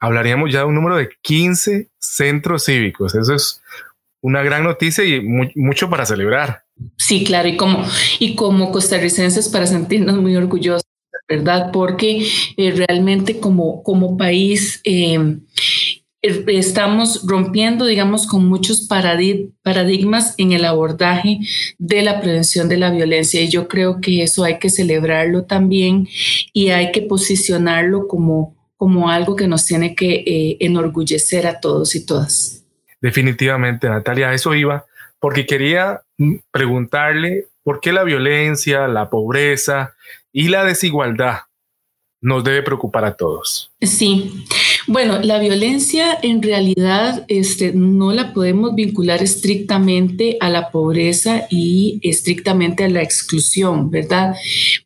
hablaríamos 0.00 0.52
ya 0.52 0.60
de 0.60 0.66
un 0.66 0.74
número 0.74 0.96
de 0.96 1.08
15 1.22 1.88
centros 1.98 2.64
cívicos. 2.64 3.14
Eso 3.14 3.34
es 3.34 3.62
una 4.20 4.42
gran 4.42 4.64
noticia 4.64 5.04
y 5.04 5.20
mucho 5.54 5.88
para 5.88 6.06
celebrar. 6.06 6.62
Sí, 6.98 7.24
claro, 7.24 7.48
y 7.48 7.56
como, 7.56 7.84
y 8.18 8.34
como 8.34 8.70
costarricenses 8.72 9.48
para 9.48 9.66
sentirnos 9.66 10.16
muy 10.16 10.36
orgullosos, 10.36 10.84
¿verdad? 11.28 11.70
Porque 11.72 12.26
eh, 12.56 12.70
realmente 12.72 13.40
como, 13.40 13.82
como 13.82 14.16
país 14.16 14.80
eh, 14.84 15.38
er, 16.22 16.44
estamos 16.48 17.22
rompiendo, 17.24 17.86
digamos, 17.86 18.26
con 18.26 18.46
muchos 18.46 18.82
paradigmas 18.82 20.34
en 20.38 20.52
el 20.52 20.64
abordaje 20.64 21.40
de 21.78 22.02
la 22.02 22.20
prevención 22.20 22.68
de 22.68 22.76
la 22.76 22.90
violencia. 22.90 23.40
Y 23.40 23.48
yo 23.48 23.68
creo 23.68 24.00
que 24.00 24.22
eso 24.22 24.44
hay 24.44 24.58
que 24.58 24.70
celebrarlo 24.70 25.44
también 25.44 26.08
y 26.52 26.70
hay 26.70 26.92
que 26.92 27.02
posicionarlo 27.02 28.06
como 28.06 28.56
como 28.76 29.10
algo 29.10 29.36
que 29.36 29.48
nos 29.48 29.64
tiene 29.64 29.94
que 29.94 30.24
eh, 30.26 30.56
enorgullecer 30.60 31.46
a 31.46 31.60
todos 31.60 31.94
y 31.94 32.04
todas. 32.04 32.64
Definitivamente, 33.00 33.88
Natalia, 33.88 34.32
eso 34.32 34.54
iba, 34.54 34.84
porque 35.18 35.46
quería 35.46 36.02
mm, 36.18 36.36
preguntarle 36.50 37.46
por 37.62 37.80
qué 37.80 37.92
la 37.92 38.04
violencia, 38.04 38.86
la 38.88 39.10
pobreza 39.10 39.94
y 40.32 40.48
la 40.48 40.64
desigualdad 40.64 41.40
nos 42.20 42.44
debe 42.44 42.62
preocupar 42.62 43.04
a 43.04 43.14
todos. 43.14 43.72
Sí, 43.80 44.44
bueno, 44.86 45.18
la 45.20 45.38
violencia 45.38 46.18
en 46.22 46.42
realidad 46.42 47.24
este, 47.28 47.72
no 47.72 48.12
la 48.12 48.32
podemos 48.32 48.74
vincular 48.74 49.22
estrictamente 49.22 50.36
a 50.40 50.48
la 50.48 50.70
pobreza 50.70 51.46
y 51.50 52.00
estrictamente 52.02 52.84
a 52.84 52.88
la 52.88 53.02
exclusión, 53.02 53.90
¿verdad? 53.90 54.34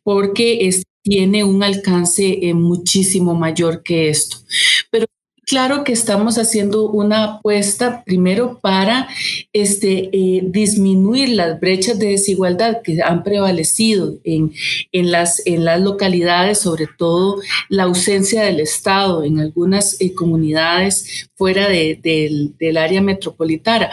Porque 0.03 0.67
es, 0.67 0.83
tiene 1.01 1.43
un 1.43 1.63
alcance 1.63 2.39
eh, 2.41 2.53
muchísimo 2.53 3.33
mayor 3.35 3.83
que 3.83 4.09
esto. 4.09 4.37
Pero 4.89 5.05
claro 5.51 5.83
que 5.83 5.91
estamos 5.91 6.37
haciendo 6.37 6.89
una 6.89 7.23
apuesta 7.25 8.03
primero 8.05 8.59
para 8.61 9.09
este, 9.51 10.09
eh, 10.13 10.43
disminuir 10.45 11.29
las 11.29 11.59
brechas 11.59 11.99
de 11.99 12.11
desigualdad 12.11 12.81
que 12.81 13.01
han 13.03 13.21
prevalecido 13.23 14.17
en, 14.23 14.53
en, 14.93 15.11
las, 15.11 15.45
en 15.45 15.65
las 15.65 15.81
localidades, 15.81 16.59
sobre 16.59 16.87
todo 16.97 17.41
la 17.67 17.83
ausencia 17.83 18.43
del 18.43 18.61
Estado 18.61 19.25
en 19.25 19.39
algunas 19.39 19.99
eh, 19.99 20.13
comunidades 20.13 21.29
fuera 21.35 21.67
del, 21.67 22.01
del, 22.57 22.77
área 22.77 23.01
metropolitana 23.01 23.89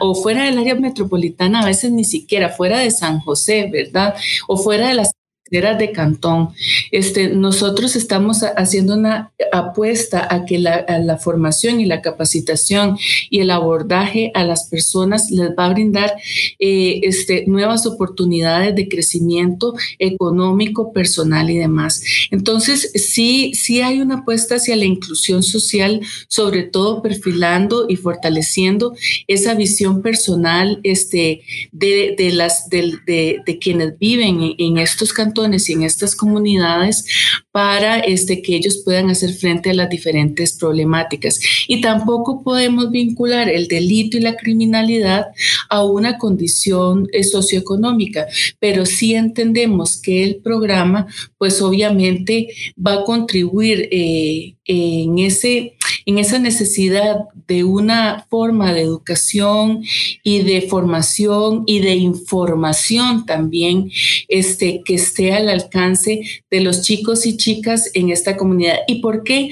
o 0.00 0.14
fuera 0.14 0.44
del 0.44 0.58
área 0.58 0.76
metropolitana, 0.76 1.62
a 1.62 1.66
veces 1.66 1.90
ni 1.90 2.04
siquiera 2.04 2.50
fuera 2.50 2.78
de 2.78 2.90
San 2.92 3.18
José, 3.18 3.68
¿verdad? 3.72 4.14
O 4.46 4.56
fuera 4.56 4.88
de 4.88 4.94
las 4.94 5.10
de 5.50 5.90
cantón. 5.92 6.50
Este, 6.92 7.28
nosotros 7.28 7.96
estamos 7.96 8.42
haciendo 8.56 8.94
una 8.94 9.32
apuesta 9.52 10.28
a 10.32 10.44
que 10.44 10.60
la, 10.60 10.86
la, 11.04 11.16
formación 11.18 11.80
y 11.80 11.86
la 11.86 12.02
capacitación 12.02 12.96
y 13.30 13.40
el 13.40 13.50
abordaje 13.50 14.30
a 14.34 14.44
las 14.44 14.68
personas 14.68 15.30
les 15.30 15.50
va 15.58 15.66
a 15.66 15.72
brindar 15.72 16.14
eh, 16.60 17.00
este, 17.02 17.44
nuevas 17.48 17.84
oportunidades 17.84 18.76
de 18.76 18.88
crecimiento 18.88 19.74
económico, 19.98 20.92
personal 20.92 21.50
y 21.50 21.58
demás. 21.58 22.02
Entonces, 22.30 22.92
sí, 22.94 23.52
sí 23.54 23.80
hay 23.80 24.00
una 24.00 24.18
apuesta 24.18 24.54
hacia 24.54 24.76
la 24.76 24.84
inclusión 24.84 25.42
social, 25.42 26.00
sobre 26.28 26.62
todo 26.62 27.02
perfilando 27.02 27.86
y 27.88 27.96
fortaleciendo 27.96 28.94
esa 29.26 29.54
visión 29.54 30.00
personal 30.00 30.78
este, 30.84 31.42
de, 31.72 32.14
de 32.16 32.30
las, 32.32 32.70
de, 32.70 33.42
quienes 33.60 33.98
viven 33.98 34.40
en, 34.42 34.54
en 34.56 34.78
estos 34.78 35.12
cantones 35.12 35.39
y 35.68 35.72
en 35.72 35.82
estas 35.82 36.14
comunidades 36.14 37.04
para 37.52 37.98
este, 38.00 38.42
que 38.42 38.56
ellos 38.56 38.82
puedan 38.84 39.10
hacer 39.10 39.32
frente 39.32 39.70
a 39.70 39.74
las 39.74 39.88
diferentes 39.88 40.52
problemáticas. 40.52 41.40
Y 41.66 41.80
tampoco 41.80 42.42
podemos 42.42 42.90
vincular 42.90 43.48
el 43.48 43.68
delito 43.68 44.16
y 44.16 44.20
la 44.20 44.36
criminalidad 44.36 45.26
a 45.68 45.84
una 45.84 46.18
condición 46.18 47.08
eh, 47.12 47.24
socioeconómica, 47.24 48.26
pero 48.58 48.84
sí 48.86 49.14
entendemos 49.14 50.00
que 50.00 50.24
el 50.24 50.36
programa, 50.36 51.06
pues 51.38 51.60
obviamente 51.62 52.48
va 52.76 52.94
a 52.94 53.04
contribuir 53.04 53.88
eh, 53.90 54.54
en, 54.64 55.18
ese, 55.18 55.76
en 56.06 56.18
esa 56.18 56.38
necesidad 56.38 57.16
de 57.46 57.64
una 57.64 58.26
forma 58.28 58.72
de 58.72 58.82
educación 58.82 59.82
y 60.22 60.42
de 60.42 60.62
formación 60.62 61.64
y 61.66 61.80
de 61.80 61.94
información 61.96 63.26
también 63.26 63.90
este, 64.28 64.82
que 64.84 64.94
esté 64.94 65.32
al 65.32 65.48
alcance 65.48 66.22
de 66.50 66.60
los 66.60 66.82
chicos 66.82 67.26
y 67.26 67.36
chicas 67.36 67.90
en 67.94 68.10
esta 68.10 68.36
comunidad. 68.36 68.78
¿Y 68.86 69.00
por 69.00 69.24
qué 69.24 69.50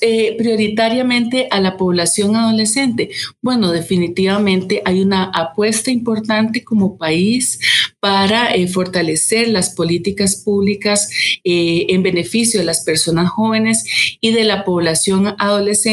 eh, 0.00 0.34
prioritariamente 0.36 1.48
a 1.50 1.60
la 1.60 1.76
población 1.76 2.36
adolescente? 2.36 3.10
Bueno, 3.40 3.72
definitivamente 3.72 4.82
hay 4.84 5.00
una 5.00 5.24
apuesta 5.24 5.90
importante 5.90 6.64
como 6.64 6.96
país 6.96 7.58
para 8.00 8.54
eh, 8.54 8.68
fortalecer 8.68 9.48
las 9.48 9.70
políticas 9.70 10.36
públicas 10.36 11.08
eh, 11.44 11.86
en 11.88 12.02
beneficio 12.02 12.60
de 12.60 12.66
las 12.66 12.84
personas 12.84 13.30
jóvenes 13.30 13.84
y 14.20 14.32
de 14.32 14.44
la 14.44 14.64
población 14.64 15.34
adolescente 15.38 15.87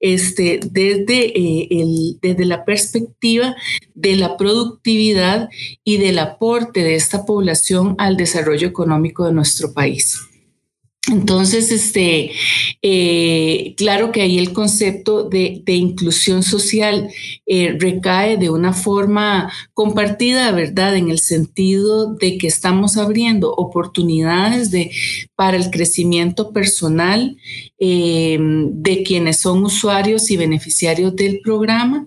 este, 0.00 0.60
el, 1.70 2.18
desde 2.20 2.44
la 2.44 2.64
perspectiva 2.64 3.54
de 3.94 4.16
la 4.16 4.36
productividad 4.36 5.48
y 5.84 5.98
del 5.98 6.18
aporte 6.18 6.82
de 6.82 6.94
esta 6.94 7.24
población 7.24 7.94
al 7.98 8.16
desarrollo 8.16 8.68
económico 8.68 9.24
de 9.24 9.32
nuestro 9.32 9.72
país. 9.72 10.20
Entonces, 11.10 11.72
este, 11.72 12.30
eh, 12.80 13.74
claro 13.76 14.12
que 14.12 14.22
ahí 14.22 14.38
el 14.38 14.52
concepto 14.52 15.28
de, 15.28 15.60
inclusión 15.66 16.44
social 16.44 17.10
eh, 17.44 17.76
recae 17.76 18.36
de 18.36 18.50
una 18.50 18.72
forma 18.72 19.52
compartida, 19.74 20.52
¿verdad? 20.52 20.96
En 20.96 21.10
el 21.10 21.18
sentido 21.18 22.14
de 22.14 22.38
que 22.38 22.46
estamos 22.46 22.96
abriendo 22.96 23.52
oportunidades 23.52 24.70
de, 24.70 24.92
para 25.34 25.56
el 25.56 25.70
crecimiento 25.70 26.52
personal 26.52 27.36
eh, 27.80 28.38
de 28.40 29.02
quienes 29.02 29.40
son 29.40 29.64
usuarios 29.64 30.30
y 30.30 30.36
beneficiarios 30.36 31.16
del 31.16 31.40
programa. 31.40 32.06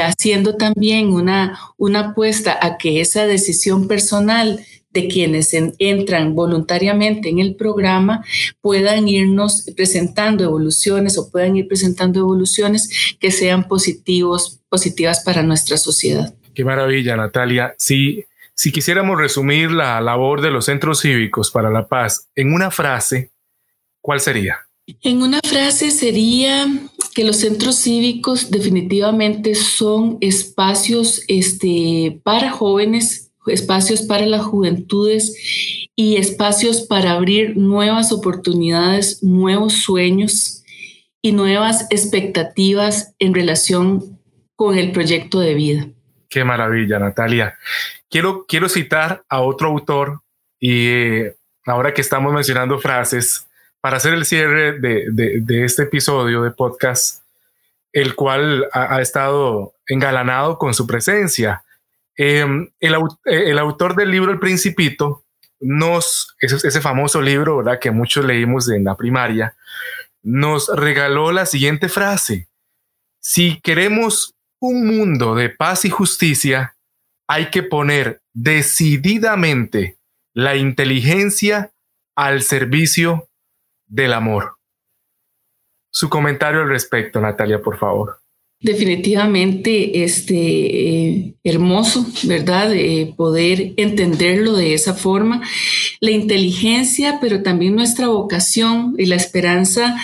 haciendo 0.00 0.56
también 0.56 1.12
una, 1.12 1.58
una 1.76 2.10
apuesta 2.10 2.56
a 2.62 2.78
que 2.78 3.00
esa 3.00 3.26
decisión 3.26 3.88
personal 3.88 4.64
de 4.96 5.08
quienes 5.08 5.54
entran 5.78 6.34
voluntariamente 6.34 7.28
en 7.28 7.38
el 7.38 7.54
programa 7.54 8.24
puedan 8.62 9.06
irnos 9.08 9.66
presentando 9.76 10.42
evoluciones 10.42 11.18
o 11.18 11.30
puedan 11.30 11.54
ir 11.54 11.68
presentando 11.68 12.20
evoluciones 12.20 13.16
que 13.20 13.30
sean 13.30 13.68
positivos, 13.68 14.62
positivas 14.70 15.22
para 15.22 15.42
nuestra 15.42 15.76
sociedad. 15.76 16.34
Qué 16.54 16.64
maravilla, 16.64 17.14
Natalia. 17.14 17.74
Si, 17.76 18.24
si 18.54 18.72
quisiéramos 18.72 19.18
resumir 19.18 19.70
la 19.70 20.00
labor 20.00 20.40
de 20.40 20.50
los 20.50 20.64
centros 20.64 21.02
cívicos 21.02 21.50
para 21.50 21.70
la 21.70 21.86
paz 21.86 22.28
en 22.34 22.54
una 22.54 22.70
frase, 22.70 23.32
¿cuál 24.00 24.20
sería? 24.20 24.60
En 25.02 25.20
una 25.20 25.40
frase 25.44 25.90
sería 25.90 26.66
que 27.14 27.24
los 27.24 27.36
centros 27.36 27.76
cívicos 27.76 28.50
definitivamente 28.50 29.54
son 29.54 30.16
espacios 30.22 31.22
este, 31.28 32.18
para 32.22 32.50
jóvenes 32.50 33.25
espacios 33.46 34.02
para 34.02 34.26
las 34.26 34.42
juventudes 34.42 35.88
y 35.94 36.16
espacios 36.16 36.82
para 36.82 37.12
abrir 37.12 37.56
nuevas 37.56 38.12
oportunidades, 38.12 39.22
nuevos 39.22 39.74
sueños 39.74 40.62
y 41.22 41.32
nuevas 41.32 41.86
expectativas 41.90 43.14
en 43.18 43.34
relación 43.34 44.18
con 44.54 44.76
el 44.78 44.92
proyecto 44.92 45.40
de 45.40 45.54
vida. 45.54 45.86
Qué 46.28 46.44
maravilla, 46.44 46.98
Natalia. 46.98 47.56
Quiero, 48.10 48.44
quiero 48.46 48.68
citar 48.68 49.24
a 49.28 49.40
otro 49.40 49.68
autor 49.68 50.20
y 50.58 50.86
eh, 50.88 51.36
ahora 51.66 51.92
que 51.92 52.00
estamos 52.00 52.32
mencionando 52.32 52.78
frases, 52.78 53.46
para 53.80 53.98
hacer 53.98 54.14
el 54.14 54.24
cierre 54.24 54.80
de, 54.80 55.64
este 55.64 55.84
episodio 55.84 56.42
de 56.42 56.50
podcast, 56.50 57.22
el 57.92 58.16
cual 58.16 58.66
ha, 58.72 58.96
ha 58.96 59.00
estado 59.00 59.74
engalanado 59.86 60.58
con 60.58 60.74
su 60.74 60.88
presencia. 60.88 61.62
Em, 62.16 62.70
el, 62.80 62.94
eh, 62.94 63.50
el, 63.50 63.58
autor 63.58 63.94
del 63.94 64.10
libro 64.10 64.32
El 64.32 64.38
Principito, 64.38 65.24
nos, 65.60 66.34
ese, 66.40 66.80
famoso 66.80 67.20
libro 67.20 67.62
que 67.80 67.90
muchos 67.90 68.24
leímos 68.24 68.70
en 68.70 68.84
la 68.84 68.96
primaria, 68.96 69.56
nos 70.22 70.68
regaló 70.74 71.32
la 71.32 71.46
siguiente 71.46 71.88
frase. 71.88 72.48
Si 73.20 73.60
queremos 73.60 74.34
un 74.60 74.86
mundo 74.86 75.34
de 75.34 75.50
paz 75.50 75.84
y 75.84 75.90
justicia, 75.90 76.76
hay 77.26 77.50
que 77.50 77.62
poner 77.62 78.22
decididamente 78.32 79.98
la 80.32 80.56
inteligencia 80.56 81.72
al 82.14 82.42
servicio 82.42 83.28
del 83.86 84.12
amor. 84.12 84.56
Su 85.90 86.08
comentario 86.08 86.60
al 86.60 86.68
respecto, 86.68 87.20
Natalia, 87.20 87.60
por 87.60 87.78
favor. 87.78 88.20
Definitivamente, 88.60 90.02
este, 90.02 90.34
eh, 90.34 91.34
hermoso, 91.44 92.06
¿verdad? 92.24 92.72
poder 93.16 93.74
entenderlo 93.76 94.56
de 94.56 94.74
esa 94.74 94.94
forma. 94.94 95.42
La 96.00 96.10
inteligencia, 96.10 97.18
pero 97.20 97.42
también 97.42 97.76
nuestra 97.76 98.08
vocación 98.08 98.94
y 98.98 99.06
la 99.06 99.16
esperanza 99.16 99.96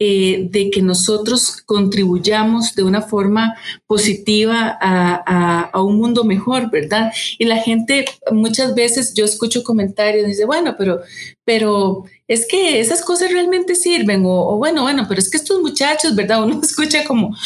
eh, 0.00 0.46
de 0.50 0.70
que 0.70 0.80
nosotros 0.80 1.60
contribuyamos 1.66 2.76
de 2.76 2.84
una 2.84 3.02
forma 3.02 3.56
positiva 3.86 4.78
a, 4.80 5.82
un 5.82 5.96
mundo 5.96 6.22
mejor, 6.22 6.70
¿verdad? 6.70 7.12
Y 7.36 7.46
la 7.46 7.56
gente 7.56 8.04
muchas 8.30 8.76
veces, 8.76 9.12
yo 9.14 9.24
escucho 9.24 9.64
comentarios, 9.64 10.26
dice, 10.26 10.44
bueno, 10.44 10.76
pero, 10.78 11.00
pero 11.44 12.04
es 12.28 12.46
que 12.46 12.78
esas 12.78 13.02
cosas 13.02 13.32
realmente 13.32 13.74
sirven, 13.74 14.22
o, 14.24 14.56
bueno, 14.56 14.82
bueno, 14.82 15.06
pero 15.08 15.20
es 15.20 15.28
que 15.30 15.38
estos 15.38 15.60
muchachos, 15.60 16.14
¿verdad? 16.14 16.44
Uno 16.44 16.60
escucha 16.62 17.04
como 17.04 17.36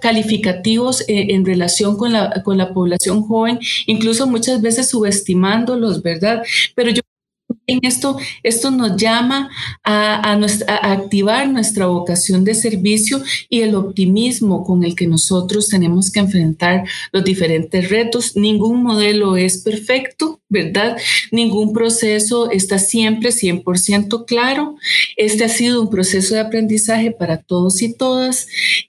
calificativos 0.00 1.02
eh, 1.02 1.26
en 1.30 1.44
relación 1.44 1.96
con 1.96 2.12
la, 2.12 2.42
con 2.42 2.56
la 2.56 2.72
población 2.72 3.22
joven, 3.22 3.58
incluso 3.86 4.26
muchas 4.26 4.62
veces 4.62 4.88
subestimándolos, 4.88 6.02
¿verdad? 6.02 6.42
Pero 6.74 6.90
yo 6.90 7.02
esto, 7.82 8.18
esto 8.42 8.70
nos 8.70 8.96
llama 8.96 9.50
a, 9.84 10.32
a, 10.32 10.92
activar 10.92 11.48
nuestra 11.48 11.86
vocación 11.86 12.44
de 12.44 12.54
servicio 12.54 13.22
y 13.48 13.62
el 13.62 13.74
optimismo 13.74 14.64
con 14.64 14.84
el 14.84 14.94
que 14.94 15.06
nosotros 15.06 15.68
tenemos 15.68 16.10
que 16.10 16.20
enfrentar 16.20 16.84
los 17.12 17.24
diferentes 17.24 17.88
retos. 17.88 18.36
Ningún 18.36 18.82
modelo 18.82 19.36
es 19.36 19.58
perfecto, 19.58 20.40
¿verdad? 20.48 20.96
Ningún 21.30 21.72
proceso 21.72 22.50
está 22.50 22.78
siempre 22.78 23.30
100% 23.30 24.24
claro. 24.26 24.76
Este 25.16 25.44
ha 25.44 25.48
sido 25.48 25.80
un 25.80 25.90
proceso 25.90 26.34
de 26.34 26.40
aprendizaje 26.40 27.12
para 27.12 27.38
todos 27.38 27.80
y 27.82 27.94
todas 27.94 28.19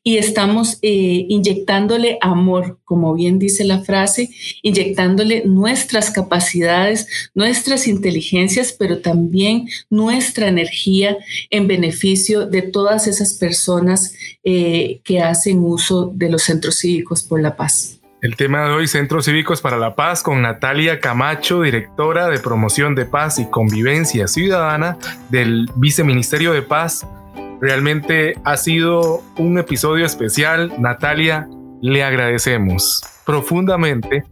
y 0.04 0.18
estamos 0.18 0.78
eh, 0.82 1.26
inyectándole 1.30 2.18
amor, 2.22 2.80
como 2.86 3.14
bien 3.14 3.40
dice 3.40 3.64
la 3.64 3.80
frase, 3.80 4.30
inyectándole 4.62 5.44
nuestras 5.46 6.12
capacidades, 6.12 7.08
nuestras 7.34 7.88
inteligencias 7.88 8.76
pero 8.78 9.00
también 9.00 9.68
nuestra 9.90 10.48
energía 10.48 11.18
en 11.50 11.68
beneficio 11.68 12.46
de 12.46 12.62
todas 12.62 13.08
esas 13.08 13.34
personas 13.34 14.14
eh, 14.44 15.02
que 15.04 15.22
hacen 15.22 15.60
uso 15.60 16.12
de 16.14 16.30
los 16.30 16.44
centros 16.44 16.80
cívicos 16.80 17.24
por 17.24 17.42
la 17.42 17.56
paz. 17.56 17.98
El 18.22 18.36
tema 18.36 18.66
de 18.66 18.70
hoy, 18.70 18.88
Centros 18.88 19.26
Cívicos 19.26 19.62
para 19.62 19.78
la 19.78 19.96
Paz, 19.96 20.22
con 20.22 20.44
Natalia 20.44 21.00
Camacho, 21.00 21.64
directora 21.64 22.28
de 22.28 22.38
Promoción 22.38 22.94
de 22.94 23.06
Paz 23.06 23.40
y 23.40 23.50
Convivencia 23.50 24.28
Ciudadana 24.28 25.00
del 25.30 25.68
Viceministerio 25.76 26.54
de 26.54 26.62
Paz. 26.62 27.08
Realmente 27.62 28.34
ha 28.44 28.58
sido 28.58 29.22
un 29.38 29.60
episodio 29.60 30.04
especial. 30.04 30.74
Natalia, 30.80 31.48
le 31.82 32.04
agradecemos 32.04 33.04
profundamente 33.24 34.24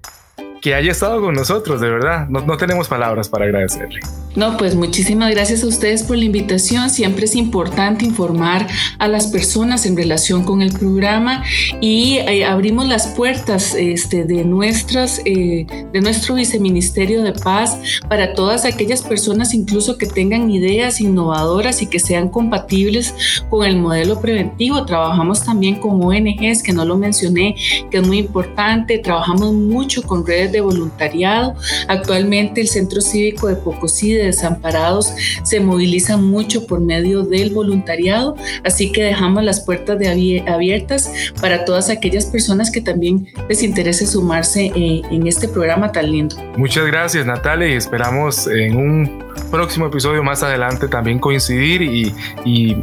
que 0.61 0.73
haya 0.73 0.91
estado 0.91 1.21
con 1.21 1.35
nosotros, 1.35 1.79
de 1.79 1.89
verdad. 1.89 2.27
No, 2.27 2.41
no 2.41 2.57
tenemos 2.57 2.87
palabras 2.87 3.29
para 3.29 3.45
agradecerle. 3.45 3.99
No, 4.39 4.55
pues 4.55 4.73
muchísimas 4.73 5.31
gracias 5.31 5.65
a 5.65 5.67
ustedes 5.67 6.03
por 6.03 6.15
la 6.15 6.23
invitación. 6.23 6.89
Siempre 6.89 7.25
es 7.25 7.35
importante 7.35 8.05
informar 8.05 8.67
a 8.97 9.09
las 9.09 9.27
personas 9.27 9.85
en 9.85 9.97
relación 9.97 10.45
con 10.45 10.61
el 10.61 10.71
programa 10.71 11.43
y 11.81 12.19
eh, 12.19 12.45
abrimos 12.45 12.87
las 12.87 13.07
puertas 13.07 13.75
este, 13.75 14.23
de, 14.23 14.45
nuestras, 14.45 15.21
eh, 15.25 15.67
de 15.91 15.99
nuestro 15.99 16.35
viceministerio 16.35 17.21
de 17.21 17.33
paz 17.33 17.77
para 18.07 18.33
todas 18.33 18.63
aquellas 18.63 19.01
personas 19.01 19.53
incluso 19.53 19.97
que 19.97 20.05
tengan 20.05 20.49
ideas 20.49 21.01
innovadoras 21.01 21.81
y 21.81 21.87
que 21.87 21.99
sean 21.99 22.29
compatibles 22.29 23.13
con 23.49 23.65
el 23.65 23.75
modelo 23.75 24.21
preventivo. 24.21 24.85
Trabajamos 24.85 25.43
también 25.43 25.81
con 25.81 26.01
ONGs, 26.01 26.63
que 26.63 26.71
no 26.71 26.85
lo 26.85 26.97
mencioné, 26.97 27.55
que 27.91 27.97
es 27.97 28.07
muy 28.07 28.19
importante. 28.19 28.99
Trabajamos 28.99 29.51
mucho 29.51 30.01
con 30.01 30.25
redes 30.25 30.53
de 30.53 30.61
voluntariado. 30.61 31.55
Actualmente 31.89 32.61
el 32.61 32.69
Centro 32.69 33.01
Cívico 33.01 33.47
de 33.47 33.57
Pocosí 33.57 34.13
de 34.13 34.28
Desamparados 34.29 35.13
se 35.43 35.59
moviliza 35.59 36.17
mucho 36.17 36.67
por 36.67 36.79
medio 36.79 37.23
del 37.23 37.51
voluntariado, 37.51 38.35
así 38.63 38.91
que 38.91 39.03
dejamos 39.03 39.43
las 39.43 39.61
puertas 39.61 39.97
de 39.99 40.43
abiertas 40.47 41.11
para 41.41 41.65
todas 41.65 41.89
aquellas 41.89 42.25
personas 42.25 42.71
que 42.71 42.81
también 42.81 43.27
les 43.47 43.63
interese 43.63 44.05
sumarse 44.05 44.71
eh, 44.75 45.01
en 45.11 45.27
este 45.27 45.47
programa 45.47 45.91
tan 45.91 46.11
lindo. 46.11 46.35
Muchas 46.57 46.85
gracias 46.85 47.25
Natalia 47.25 47.69
y 47.69 47.73
esperamos 47.73 48.47
en 48.47 48.77
un 48.77 49.23
próximo 49.51 49.87
episodio 49.87 50.23
más 50.23 50.43
adelante 50.43 50.87
también 50.87 51.19
coincidir 51.19 51.81
y, 51.81 52.13
y, 52.45 52.77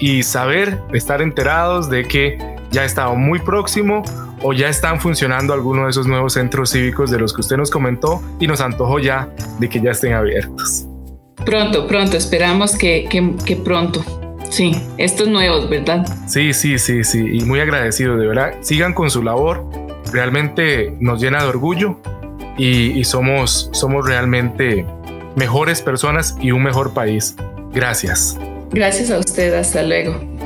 y 0.00 0.22
saber, 0.22 0.78
estar 0.92 1.22
enterados 1.22 1.88
de 1.88 2.04
que 2.04 2.38
ya 2.70 2.84
está 2.84 3.08
muy 3.10 3.38
próximo 3.38 4.02
o 4.42 4.52
ya 4.52 4.68
están 4.68 5.00
funcionando 5.00 5.52
algunos 5.52 5.84
de 5.84 5.90
esos 5.90 6.06
nuevos 6.06 6.34
centros 6.34 6.70
cívicos 6.70 7.10
de 7.10 7.18
los 7.18 7.32
que 7.32 7.40
usted 7.40 7.56
nos 7.56 7.70
comentó 7.70 8.22
y 8.38 8.46
nos 8.46 8.60
antojó 8.60 8.98
ya 8.98 9.28
de 9.58 9.68
que 9.68 9.80
ya 9.80 9.90
estén 9.90 10.12
abiertos. 10.12 10.87
Pronto, 11.44 11.86
pronto, 11.86 12.16
esperamos 12.16 12.76
que, 12.76 13.08
que, 13.08 13.56
pronto. 13.56 14.04
Sí, 14.50 14.72
estos 14.96 15.28
nuevos, 15.28 15.68
¿verdad? 15.68 16.06
Sí, 16.26 16.52
sí, 16.52 16.78
sí, 16.78 17.04
sí, 17.04 17.18
y 17.18 17.40
muy 17.42 17.60
agradecido, 17.60 18.16
de 18.16 18.26
verdad. 18.26 18.54
Sigan 18.60 18.94
con 18.94 19.10
su 19.10 19.22
labor, 19.22 19.64
realmente 20.12 20.94
nos 21.00 21.20
llena 21.20 21.42
de 21.42 21.48
orgullo 21.48 22.00
y, 22.56 22.98
y 22.98 23.04
somos, 23.04 23.70
somos 23.72 24.06
realmente 24.06 24.86
mejores 25.36 25.82
personas 25.82 26.36
y 26.40 26.50
un 26.50 26.62
mejor 26.62 26.94
país. 26.94 27.36
Gracias. 27.72 28.38
Gracias 28.70 29.10
a 29.10 29.18
usted, 29.18 29.54
hasta 29.54 29.82
luego. 29.82 30.37